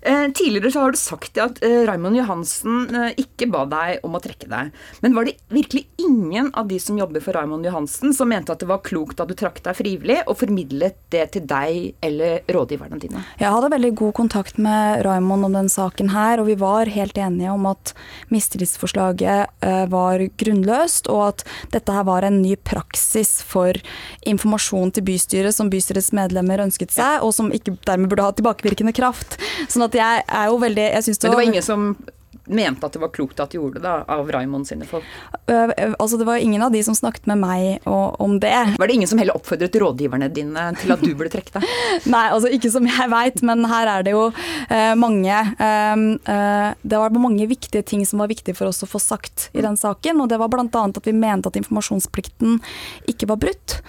[0.05, 4.17] Eh, tidligere så har du sagt at eh, Raymond Johansen eh, ikke ba deg om
[4.17, 4.73] å trekke deg.
[4.99, 8.59] Men var det virkelig ingen av de som jobber for Raymond Johansen som mente at
[8.59, 12.99] det var klokt at du trakk deg frivillig, og formidlet det til deg eller rådgiverne
[12.99, 13.23] dine?
[13.39, 17.17] Jeg hadde veldig god kontakt med Raymond om den saken her, og vi var helt
[17.17, 17.93] enige om at
[18.33, 23.77] mistillitsforslaget var grunnløst, og at dette her var en ny praksis for
[24.27, 28.95] informasjon til bystyret som bystyrets medlemmer ønsket seg, og som ikke dermed burde ha tilbakevirkende
[28.95, 29.39] kraft.
[29.71, 31.87] Sånn at at jeg er jo veldig jeg det Men det var ingen som
[32.45, 35.05] mente at det var klokt at de gjorde det, da, av Raymond sine folk?
[35.47, 38.75] Uh, altså Det var ingen av de som snakket med meg og, om det.
[38.79, 41.67] Var det ingen som heller oppfordret rådgiverne dine til at du burde trekke deg?
[42.13, 46.99] Nei, altså ikke som jeg veit, men her er det jo uh, mange uh, Det
[46.99, 50.19] var mange viktige ting som var viktige for oss å få sagt i den saken.
[50.23, 50.67] Og det var bl.a.
[50.83, 52.59] at vi mente at informasjonsplikten
[53.07, 53.79] ikke var brutt.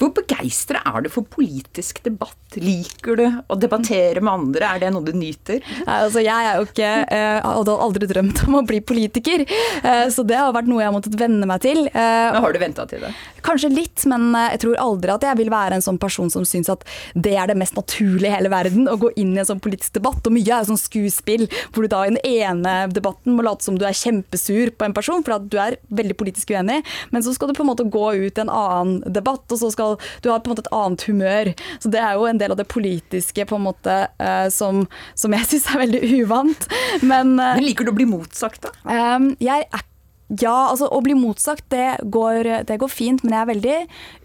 [0.00, 2.36] Hvor begeistra er du for politisk debatt?
[2.56, 4.70] Liker du å debattere med andre?
[4.70, 5.60] Er det noe du nyter?
[5.84, 10.06] Nei, altså jeg er jo ikke eh, hadde aldri drømt om å bli politiker, eh,
[10.10, 11.84] så det har vært noe jeg har måttet venne meg til.
[11.92, 13.12] Eh, men har du venta til det?
[13.44, 16.72] Kanskje litt, men jeg tror aldri at jeg vil være en sånn person som syns
[16.72, 19.62] at det er det mest naturlige i hele verden, å gå inn i en sånn
[19.62, 20.24] politisk debatt.
[20.24, 23.68] Og mye er jo sånn skuespill, hvor du da i den ene debatten må late
[23.68, 26.80] som du er kjempesur på en person, for at du er veldig politisk uenig,
[27.12, 29.70] men så skal du på en måte gå ut i en annen debatt, og så
[29.72, 31.52] skal skal Du har på en måte et annet humør.
[31.80, 35.36] Så det er jo en del av det politiske på en måte uh, som, som,
[35.36, 36.66] jeg syns er veldig uvant.
[37.02, 38.74] Men, uh, Men liker du å bli motsagt, da?
[38.84, 39.86] Um, jeg er
[40.38, 43.78] ja, altså å bli motsagt, det går, det går, fint, men jeg er veldig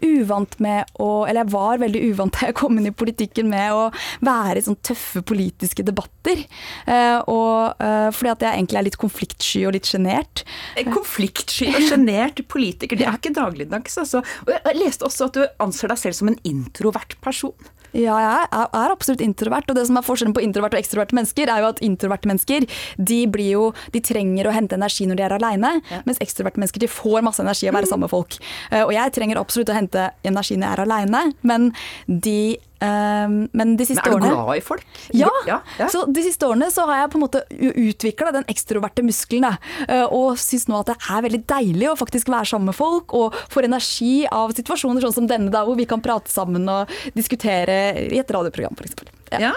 [0.06, 3.74] uvant med å Eller jeg var veldig uvant da jeg kom inn i politikken med
[3.74, 3.88] å
[4.24, 6.44] være i sånne tøffe politiske debatter.
[6.86, 10.44] Eh, og eh, fordi at jeg egentlig er litt konfliktsky og litt sjenert.
[10.92, 14.22] Konfliktsky og sjenert politiker, det er ikke dagligdags, altså.
[14.46, 17.56] Og jeg leste også at du anser deg selv som en introvert person.
[17.96, 19.70] Ja, jeg er absolutt introvert.
[19.70, 22.66] Og det som er forskjellen på introverte og ekstroverte mennesker, er jo at introverte mennesker
[22.96, 26.02] de, blir jo, de trenger å hente energi når de er aleine, ja.
[26.08, 28.38] mens ekstroverte mennesker de får masse energi av å være sammen med folk.
[28.70, 31.70] Eh, og jeg trenger absolutt å hente energi når jeg er aleine, men
[32.06, 32.38] de
[32.80, 34.84] men de siste årene Er du glad i folk?
[35.16, 35.88] Ja, ja, ja.
[35.92, 39.56] Så de siste årene så har jeg på en måte utvikla den ekstroverte muskelen.
[39.88, 43.14] Uh, og syns nå at det er veldig deilig å faktisk være sammen med folk
[43.16, 46.92] og får energi av situasjoner sånn som denne, da, hvor vi kan prate sammen og
[47.16, 47.78] diskutere
[48.10, 49.00] i et radioprogram f.eks.
[49.40, 49.54] Ja.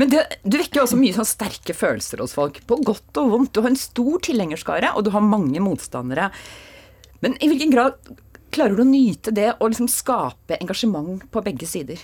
[0.00, 3.32] Men det, du vekker jo også mye sånn sterke følelser hos folk, på godt og
[3.32, 3.54] vondt.
[3.54, 6.30] Du har en stor tilhengerskare, og du har mange motstandere.
[7.24, 7.96] Men i hvilken grad
[8.56, 12.00] klarer du å nyte det og liksom skape engasjement på begge sider?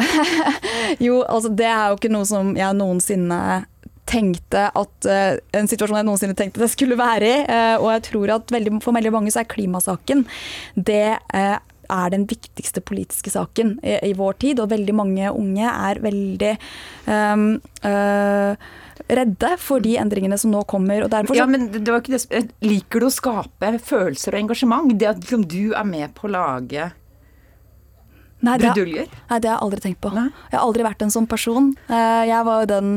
[1.06, 3.40] jo, altså det er jo ikke noe som jeg noensinne
[4.10, 7.42] tenkte at uh, En situasjon jeg noensinne tenkte jeg skulle være i.
[7.46, 10.24] Uh, og jeg tror at veldig, for veldig mange så er klimasaken
[10.74, 11.58] det uh,
[11.90, 14.62] er den viktigste politiske saken i, i, vår tid.
[14.62, 16.52] Og veldig mange unge er veldig
[17.06, 17.48] um,
[19.10, 21.06] redde for de endringene som nå kommer.
[21.34, 22.44] ja, men det var ikke det.
[22.64, 24.94] Liker du å skape følelser og engasjement?
[24.94, 26.90] Det at liksom, du er med på å lage
[28.40, 30.08] Nei, det, nei, det har jeg aldri tenkt på.
[30.16, 30.30] Nei?
[30.48, 31.66] Jeg har aldri vært en sånn person.
[31.90, 32.94] Jeg var jo den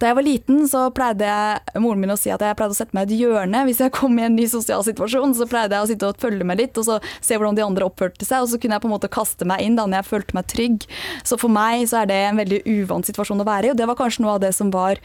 [0.00, 2.78] da jeg var liten, så pleide jeg, moren min å si at jeg pleide å
[2.78, 3.66] sette meg i et hjørne.
[3.68, 6.46] Hvis jeg kom i en ny sosial situasjon, så pleide jeg å sitte og følge
[6.48, 8.46] med litt, og så se hvordan de andre oppførte seg.
[8.46, 10.48] Og så kunne jeg på en måte kaste meg inn da når jeg følte meg
[10.48, 10.88] trygg.
[11.28, 13.90] Så for meg så er det en veldig uvant situasjon å være i, og det
[13.90, 15.02] var kanskje noe av det som var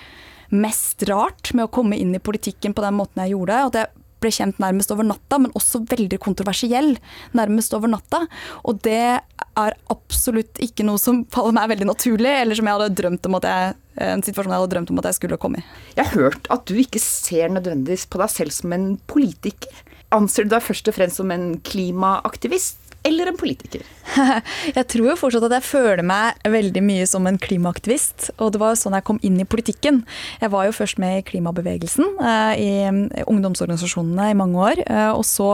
[0.55, 3.61] mest rart med å komme inn i politikken på den måten jeg gjorde.
[3.67, 6.95] At jeg ble kjent nærmest over natta, men også veldig kontroversiell
[7.37, 8.25] nærmest over natta.
[8.65, 13.01] Og det er absolutt ikke noe som faller meg veldig naturlig, eller som jeg hadde
[13.01, 13.73] drømt om at jeg
[14.03, 15.67] en situasjon jeg hadde drømt om at jeg skulle komme i.
[15.95, 19.71] Jeg har hørt at du ikke ser nødvendigvis på deg selv som en politiker.
[20.15, 22.84] Anser du deg først og fremst som en klimaaktivist?
[23.05, 23.83] Eller en politiker?
[24.77, 28.29] Jeg tror jo fortsatt at jeg føler meg veldig mye som en klimaaktivist.
[28.41, 30.01] Og det var jo sånn jeg kom inn i politikken.
[30.41, 34.83] Jeg var jo først med i klimabevegelsen, eh, i ungdomsorganisasjonene i mange år.
[34.85, 35.49] Eh, og så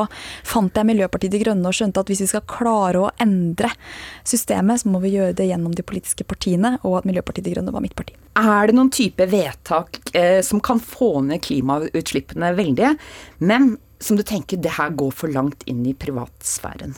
[0.48, 3.72] fant jeg Miljøpartiet De Grønne og skjønte at hvis vi skal klare å endre
[4.28, 7.74] systemet, så må vi gjøre det gjennom de politiske partiene, og at Miljøpartiet De Grønne
[7.74, 8.16] var mitt parti.
[8.40, 12.96] Er det noen type vedtak eh, som kan få ned klimautslippene veldig,
[13.44, 16.96] men som du tenker det her går for langt inn i privatsfæren?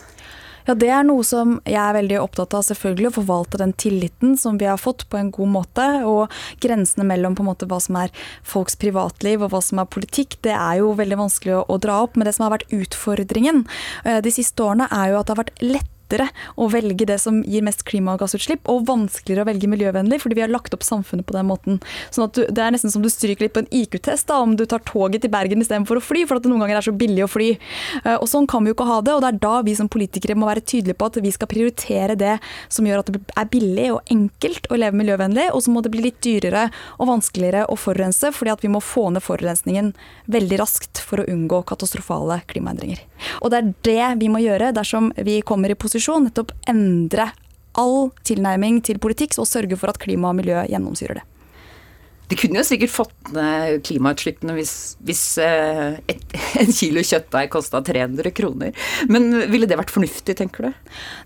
[0.64, 4.36] Ja, Det er noe som jeg er veldig opptatt av, selvfølgelig, å forvalte den tilliten
[4.40, 5.88] som vi har fått på en god måte.
[6.08, 6.32] Og
[6.64, 8.12] grensene mellom på en måte hva som er
[8.42, 12.00] folks privatliv og hva som er politikk, det er jo veldig vanskelig å, å dra
[12.06, 12.16] opp.
[12.16, 13.66] Men det som har vært utfordringen
[14.04, 17.18] eh, de siste årene, er jo at det har vært lett lettere å velge det
[17.18, 21.26] som gir mest klimagassutslipp, og vanskeligere å velge miljøvennlig, fordi vi har lagt opp samfunnet
[21.26, 21.80] på den måten.
[22.10, 24.64] Sånn at du, Det er nesten som du stryker litt på en IQ-test om du
[24.66, 27.24] tar toget til Bergen istedenfor å fly, for at det noen ganger er så billig
[27.24, 27.56] å fly.
[28.04, 29.88] Eh, og Sånn kan vi jo ikke ha det, og det er da vi som
[29.88, 32.38] politikere må være tydelige på at vi skal prioritere det
[32.68, 35.92] som gjør at det er billig og enkelt å leve miljøvennlig, og så må det
[35.94, 39.92] bli litt dyrere og vanskeligere å forurense, fordi at vi må få ned forurensningen
[40.30, 43.02] veldig raskt for å unngå katastrofale klimaendringer.
[43.40, 47.28] Og det er det vi må gjøre dersom vi kommer i posisjon posisjon nettopp endre
[47.78, 51.22] all tilnærming til politikk og sørge for at klima og miljø gjennomsyrer det.
[52.28, 54.72] De kunne jo sikkert fått ned klimautslippene hvis,
[55.04, 56.22] hvis eh, et,
[56.62, 58.72] en kilo kjøttdeig kosta 300 kroner.
[59.12, 60.70] Men ville det vært fornuftig, tenker du?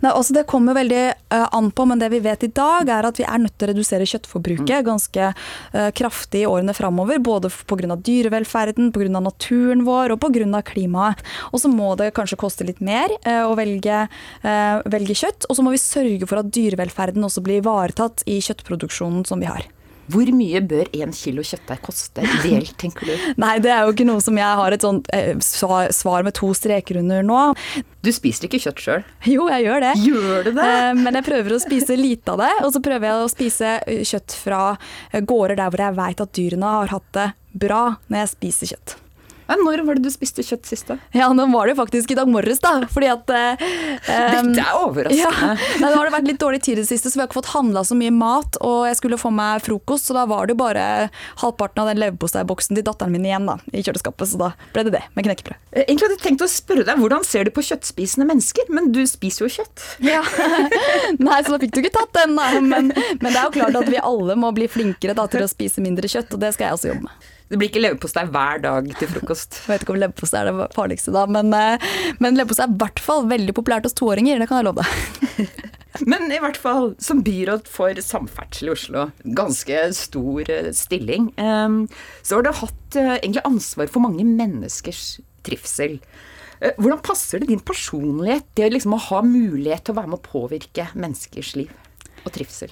[0.02, 3.08] Nei, altså Det kommer veldig uh, an på, men det vi vet i dag er
[3.08, 4.86] at vi er nødt til å redusere kjøttforbruket mm.
[4.88, 7.22] ganske uh, kraftig i årene framover.
[7.22, 7.94] Både pga.
[7.94, 9.22] dyrevelferden, pga.
[9.22, 10.62] naturen vår og pga.
[10.66, 11.22] klimaet.
[11.52, 14.04] Og så må det kanskje koste litt mer å velge,
[14.42, 15.46] velge kjøtt.
[15.48, 19.50] Og så må vi sørge for at dyrevelferden også blir ivaretatt i kjøttproduksjonen som vi
[19.50, 19.66] har.
[20.08, 23.14] Hvor mye bør én kilo kjøttdeig koste ideelt, tenker du?
[23.42, 26.50] Nei, det er jo ikke noe som jeg har et sånt eh, svar med to
[26.56, 27.40] streker under nå.
[28.04, 29.02] Du spiser ikke kjøtt sjøl?
[29.28, 29.94] Jo, jeg gjør det.
[30.06, 30.68] Gjør du det?
[30.68, 32.52] Eh, men jeg prøver å spise lite av det.
[32.64, 36.24] Og så prøver jeg å spise eh, kjøtt fra eh, gårder der hvor jeg veit
[36.24, 37.28] at dyrene har hatt det
[37.58, 38.96] bra når jeg spiser kjøtt.
[39.48, 40.88] Når var det du spiste kjøtt sist?
[40.90, 40.98] da?
[41.16, 42.74] Ja, Nå var det faktisk i dag morges, da.
[42.92, 43.62] Fordi at um,
[44.52, 45.54] Dette er overraskende.
[45.56, 47.40] Ja, nå har det vært litt dårlig tid i det siste, så vi har ikke
[47.40, 48.58] fått handla så mye mat.
[48.64, 50.84] Og jeg skulle få meg frokost, så da var det bare
[51.40, 54.32] halvparten av den leverposteiboksen til datteren min igjen da, i kjøleskapet.
[54.32, 55.56] Så da ble det det, med knekkebrød.
[55.72, 58.68] Eh, egentlig hadde jeg tenkt å spørre deg, Hvordan ser du på kjøttspisende mennesker?
[58.74, 59.86] Men du spiser jo kjøtt.
[60.04, 60.22] Ja.
[61.28, 62.50] Nei, så da fikk du ikke tatt den, da.
[62.60, 65.50] Men, men, det er jo klart at vi alle må bli flinkere da, til å
[65.50, 67.28] spise mindre kjøtt, og det skal jeg også jobbe med.
[67.48, 69.62] Det blir ikke leverpostei hver dag til frokost.
[69.62, 71.86] Jeg vet ikke om leverpostei er det farligste da, men, eh,
[72.20, 74.42] men leverpostei er i hvert fall veldig populært hos toåringer.
[74.42, 75.48] Det kan jeg love deg.
[76.06, 81.80] Men i hvert fall som byråd for samferdsel i Oslo, ganske stor eh, stilling, ehm,
[82.22, 85.96] så har du hatt eh, egentlig ansvar for mange menneskers trivsel.
[86.78, 90.28] Hvordan passer det din personlighet, det liksom å ha mulighet til å være med å
[90.28, 91.74] påvirke menneskers liv
[92.22, 92.70] og trivsel?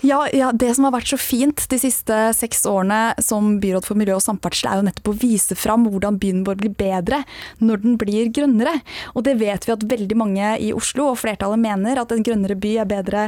[0.00, 3.98] Ja, ja, Det som har vært så fint de siste seks årene som byråd for
[3.98, 7.24] miljø og samferdsel, er jo nettopp å vise fram hvordan byen vår blir bedre
[7.58, 8.76] når den blir grønnere.
[9.18, 12.54] Og det vet vi at veldig mange i Oslo, og flertallet mener, at en grønnere
[12.54, 13.24] by er bedre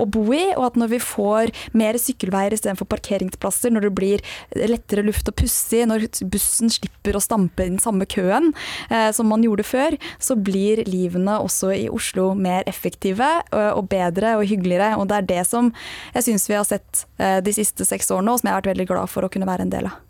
[0.00, 0.46] å bo i.
[0.54, 4.24] Og at når vi får mer sykkelveier istedenfor parkeringsplasser, når det blir
[4.56, 8.54] lettere luft å pusse i, når bussen slipper å stampe den samme køen
[8.88, 14.38] eh, som man gjorde før, så blir livene også i Oslo mer effektive og bedre
[14.38, 14.94] og hyggeligere.
[14.96, 15.68] Og det er det som
[16.14, 18.72] jeg syns vi har sett eh, de siste seks årene, og som jeg har vært
[18.74, 20.03] veldig glad for å kunne være en del av.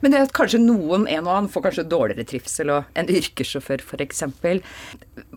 [0.00, 3.82] Men det at kanskje noen, en og annen, får kanskje dårligere trivsel, og en yrkessjåfør
[3.84, 4.24] f.eks.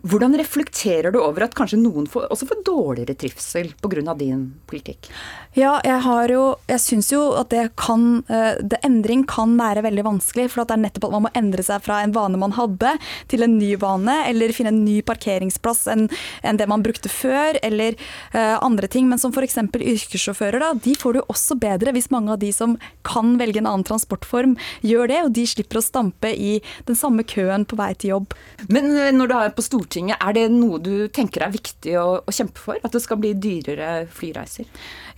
[0.02, 4.14] Hvordan reflekterer du over at kanskje noen får, også får dårligere trivsel pga.
[4.18, 5.10] din politikk?
[5.52, 9.82] Ja, jeg har jo Jeg syns jo at det kan eh, det, Endring kan være
[9.84, 10.48] veldig vanskelig.
[10.52, 12.94] For det er nettopp at man må endre seg fra en vane man hadde,
[13.28, 14.16] til en ny vane.
[14.30, 16.08] Eller finne en ny parkeringsplass enn,
[16.42, 17.96] en det man brukte før, eller
[18.34, 19.08] uh, andre ting.
[19.10, 19.58] Men som f.eks.
[19.76, 20.72] yrkessjåfører, da.
[20.82, 24.51] De får jo også bedre hvis mange av de som kan velge en annen transportform,
[24.86, 25.20] gjør det.
[25.26, 26.56] Og de slipper å stampe i
[26.88, 28.36] den samme køen på vei til jobb.
[28.72, 32.08] Men eh, når du er på Stortinget, er det noe du tenker er viktig å,
[32.24, 32.80] å kjempe for?
[32.82, 34.68] At det skal bli dyrere flyreiser?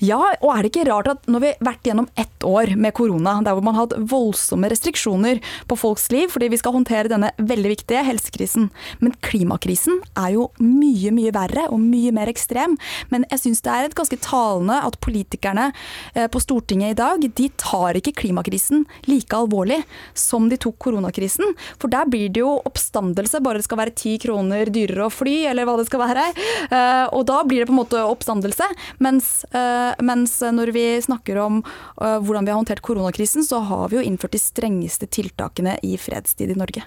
[0.03, 2.95] Ja, og er det ikke rart at når vi har vært gjennom ett år med
[2.97, 5.41] korona, der hvor man har hatt voldsomme restriksjoner
[5.71, 8.71] på folks liv fordi vi skal håndtere denne veldig viktige helsekrisen,
[9.01, 12.77] men klimakrisen er jo mye, mye verre og mye mer ekstrem.
[13.13, 15.71] Men jeg syns det er et ganske talende at politikerne
[16.15, 19.81] eh, på Stortinget i dag, de tar ikke klimakrisen like alvorlig
[20.19, 21.55] som de tok koronakrisen.
[21.81, 25.37] For der blir det jo oppstandelse, bare det skal være ti kroner dyrere å fly,
[25.51, 26.27] eller hva det skal være.
[26.69, 28.69] Eh, og da blir det på en måte oppstandelse.
[29.05, 31.63] mens eh, mens når vi snakker om
[31.97, 36.53] hvordan vi har håndtert koronakrisen, så har vi jo innført de strengeste tiltakene i fredstid
[36.55, 36.85] i Norge.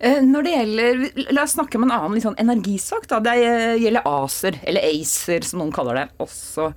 [0.00, 1.02] Eh, når det gjelder,
[1.36, 3.06] La oss snakke om en annen sånn energisak.
[3.08, 3.36] da, Det
[3.82, 6.72] gjelder ACER, eller ACER som noen kaller det også.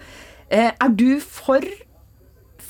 [0.49, 1.63] Er du for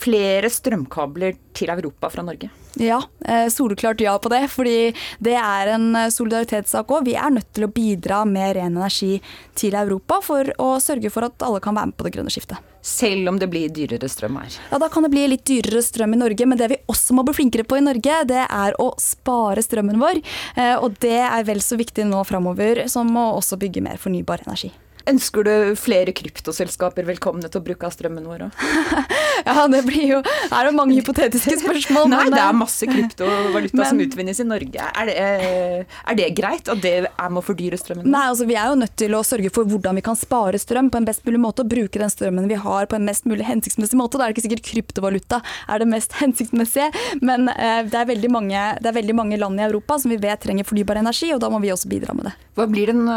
[0.04, 2.50] flere strømkabler til Europa fra Norge?
[2.82, 4.48] Ja, eh, soleklart ja på det.
[4.52, 7.06] Fordi det er en eh, solidaritetssak òg.
[7.06, 9.20] Vi er nødt til å bidra med ren energi
[9.56, 12.72] til Europa for å sørge for at alle kan være med på det grønne skiftet.
[12.84, 14.58] Selv om det blir dyrere strøm her?
[14.72, 16.48] Ja, da kan det bli litt dyrere strøm i Norge.
[16.50, 20.02] Men det vi også må bli flinkere på i Norge, det er å spare strømmen
[20.02, 20.24] vår.
[20.58, 24.48] Eh, og det er vel så viktig nå framover som å også bygge mer fornybar
[24.48, 24.74] energi.
[25.10, 28.62] Ønsker du flere kryptoselskaper velkomne til å bruke av strømmen vår òg?
[29.48, 32.08] ja, det blir jo Er det mange hypotetiske spørsmål?
[32.14, 34.88] Nei, det er masse kryptovaluta men, som utvinnes i Norge.
[35.02, 38.08] Er det, er det, greit at det er med å fordyre strømmen?
[38.08, 40.88] Nei, altså vi er jo nødt til å sørge for hvordan vi kan spare strøm
[40.94, 43.44] på en best mulig måte, og bruke den strømmen vi har på en mest mulig
[43.50, 44.22] hensiktsmessig måte.
[44.22, 46.90] Da er det ikke sikkert kryptovaluta er det mest hensiktsmessige,
[47.20, 50.40] men eh, det, er mange, det, er veldig mange, land i Europa som vi vet
[50.40, 52.38] trenger fornybar energi, og da må vi også bidra med det.
[52.56, 53.08] Hva blir den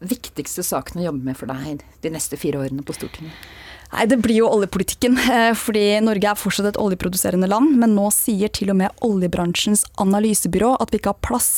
[0.00, 3.46] viktigste sakene å jobbe med for deg de neste fire årene på Stortinget?
[3.92, 5.18] Nei, Det blir jo oljepolitikken.
[5.36, 7.76] Eh, fordi Norge er fortsatt et oljeproduserende land.
[7.78, 11.50] Men nå sier til og med oljebransjens analysebyrå at vi ikke har plass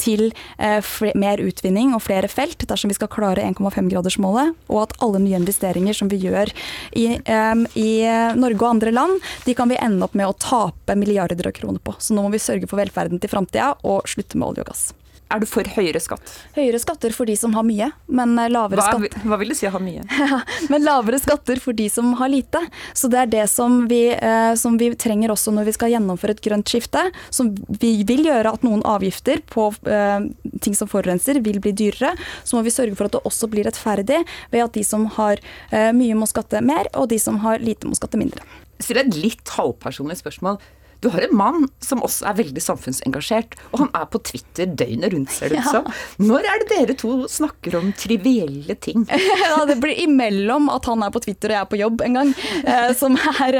[0.00, 0.28] til
[0.60, 0.84] eh,
[1.16, 4.56] mer utvinning og flere felt dersom vi skal klare 1,5-gradersmålet.
[4.68, 6.52] Og at alle nye investeringer som vi gjør
[6.96, 7.90] i, i,
[8.36, 11.80] Norge og andre land, de kan vi ende opp med å tape milliarder av kroner
[11.80, 11.96] på.
[11.98, 14.86] Så nå må vi sørge for velferden til framtida og slutte med olje og gass.
[15.26, 16.30] Er du for høyere skatt?
[16.54, 19.56] Høyere skatter for de som har mye, men eh, lavere hva, skatt Hva vil du
[19.58, 20.04] si å ha mye?
[20.72, 22.60] men lavere skatter for de som har lite.
[22.94, 26.36] Så det er det som vi, eh, som vi, trenger også når vi skal gjennomføre
[26.36, 27.02] et grønt skifte.
[27.34, 30.30] Som vi vil gjøre at noen avgifter på eh,
[30.62, 32.14] ting som forurenser vil bli dyrere.
[32.46, 34.22] Så må vi sørge for at det også blir rettferdig
[34.54, 37.90] ved at de som har eh, mye må skatte mer, og de som har lite
[37.90, 38.46] må skatte mindre.
[38.78, 40.62] Stiller et litt halvpersonlig spørsmål.
[41.00, 45.12] Du har en mann som også er veldig samfunnsengasjert, og han er på Twitter døgnet
[45.12, 45.90] rundt, ser det ut som.
[46.22, 49.04] Når er det dere to snakker om trivielle ting?
[49.44, 52.18] ja, det blir imellom at han er på Twitter og jeg er på jobb en
[52.20, 52.32] gang,
[52.62, 53.58] eh, som, er,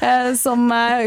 [0.00, 1.06] eh, som eh,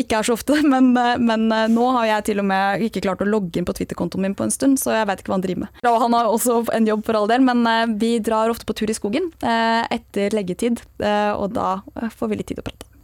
[0.00, 0.60] ikke er så ofte.
[0.68, 4.26] Men, men, nå har jeg til og med ikke klart å logge inn på Twitter-kontoen
[4.26, 5.80] min på en stund, så jeg vet ikke hva han driver med.
[5.88, 8.90] Og han har også en jobb for all del, men vi drar ofte på tur
[8.90, 11.78] i skogen etter leggetid, og da
[12.18, 12.97] får vi litt tid å prate.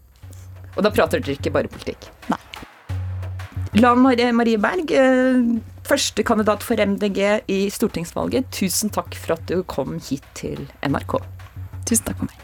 [0.75, 2.09] Og da prater dere ikke bare politikk?
[2.33, 2.41] Nei.
[3.81, 5.43] Lan Marie Berg, eh,
[5.87, 8.51] første kandidat for MDG i stortingsvalget.
[8.55, 11.19] Tusen takk for at du kom hit til NRK.
[11.85, 12.44] Tusen takk for meg.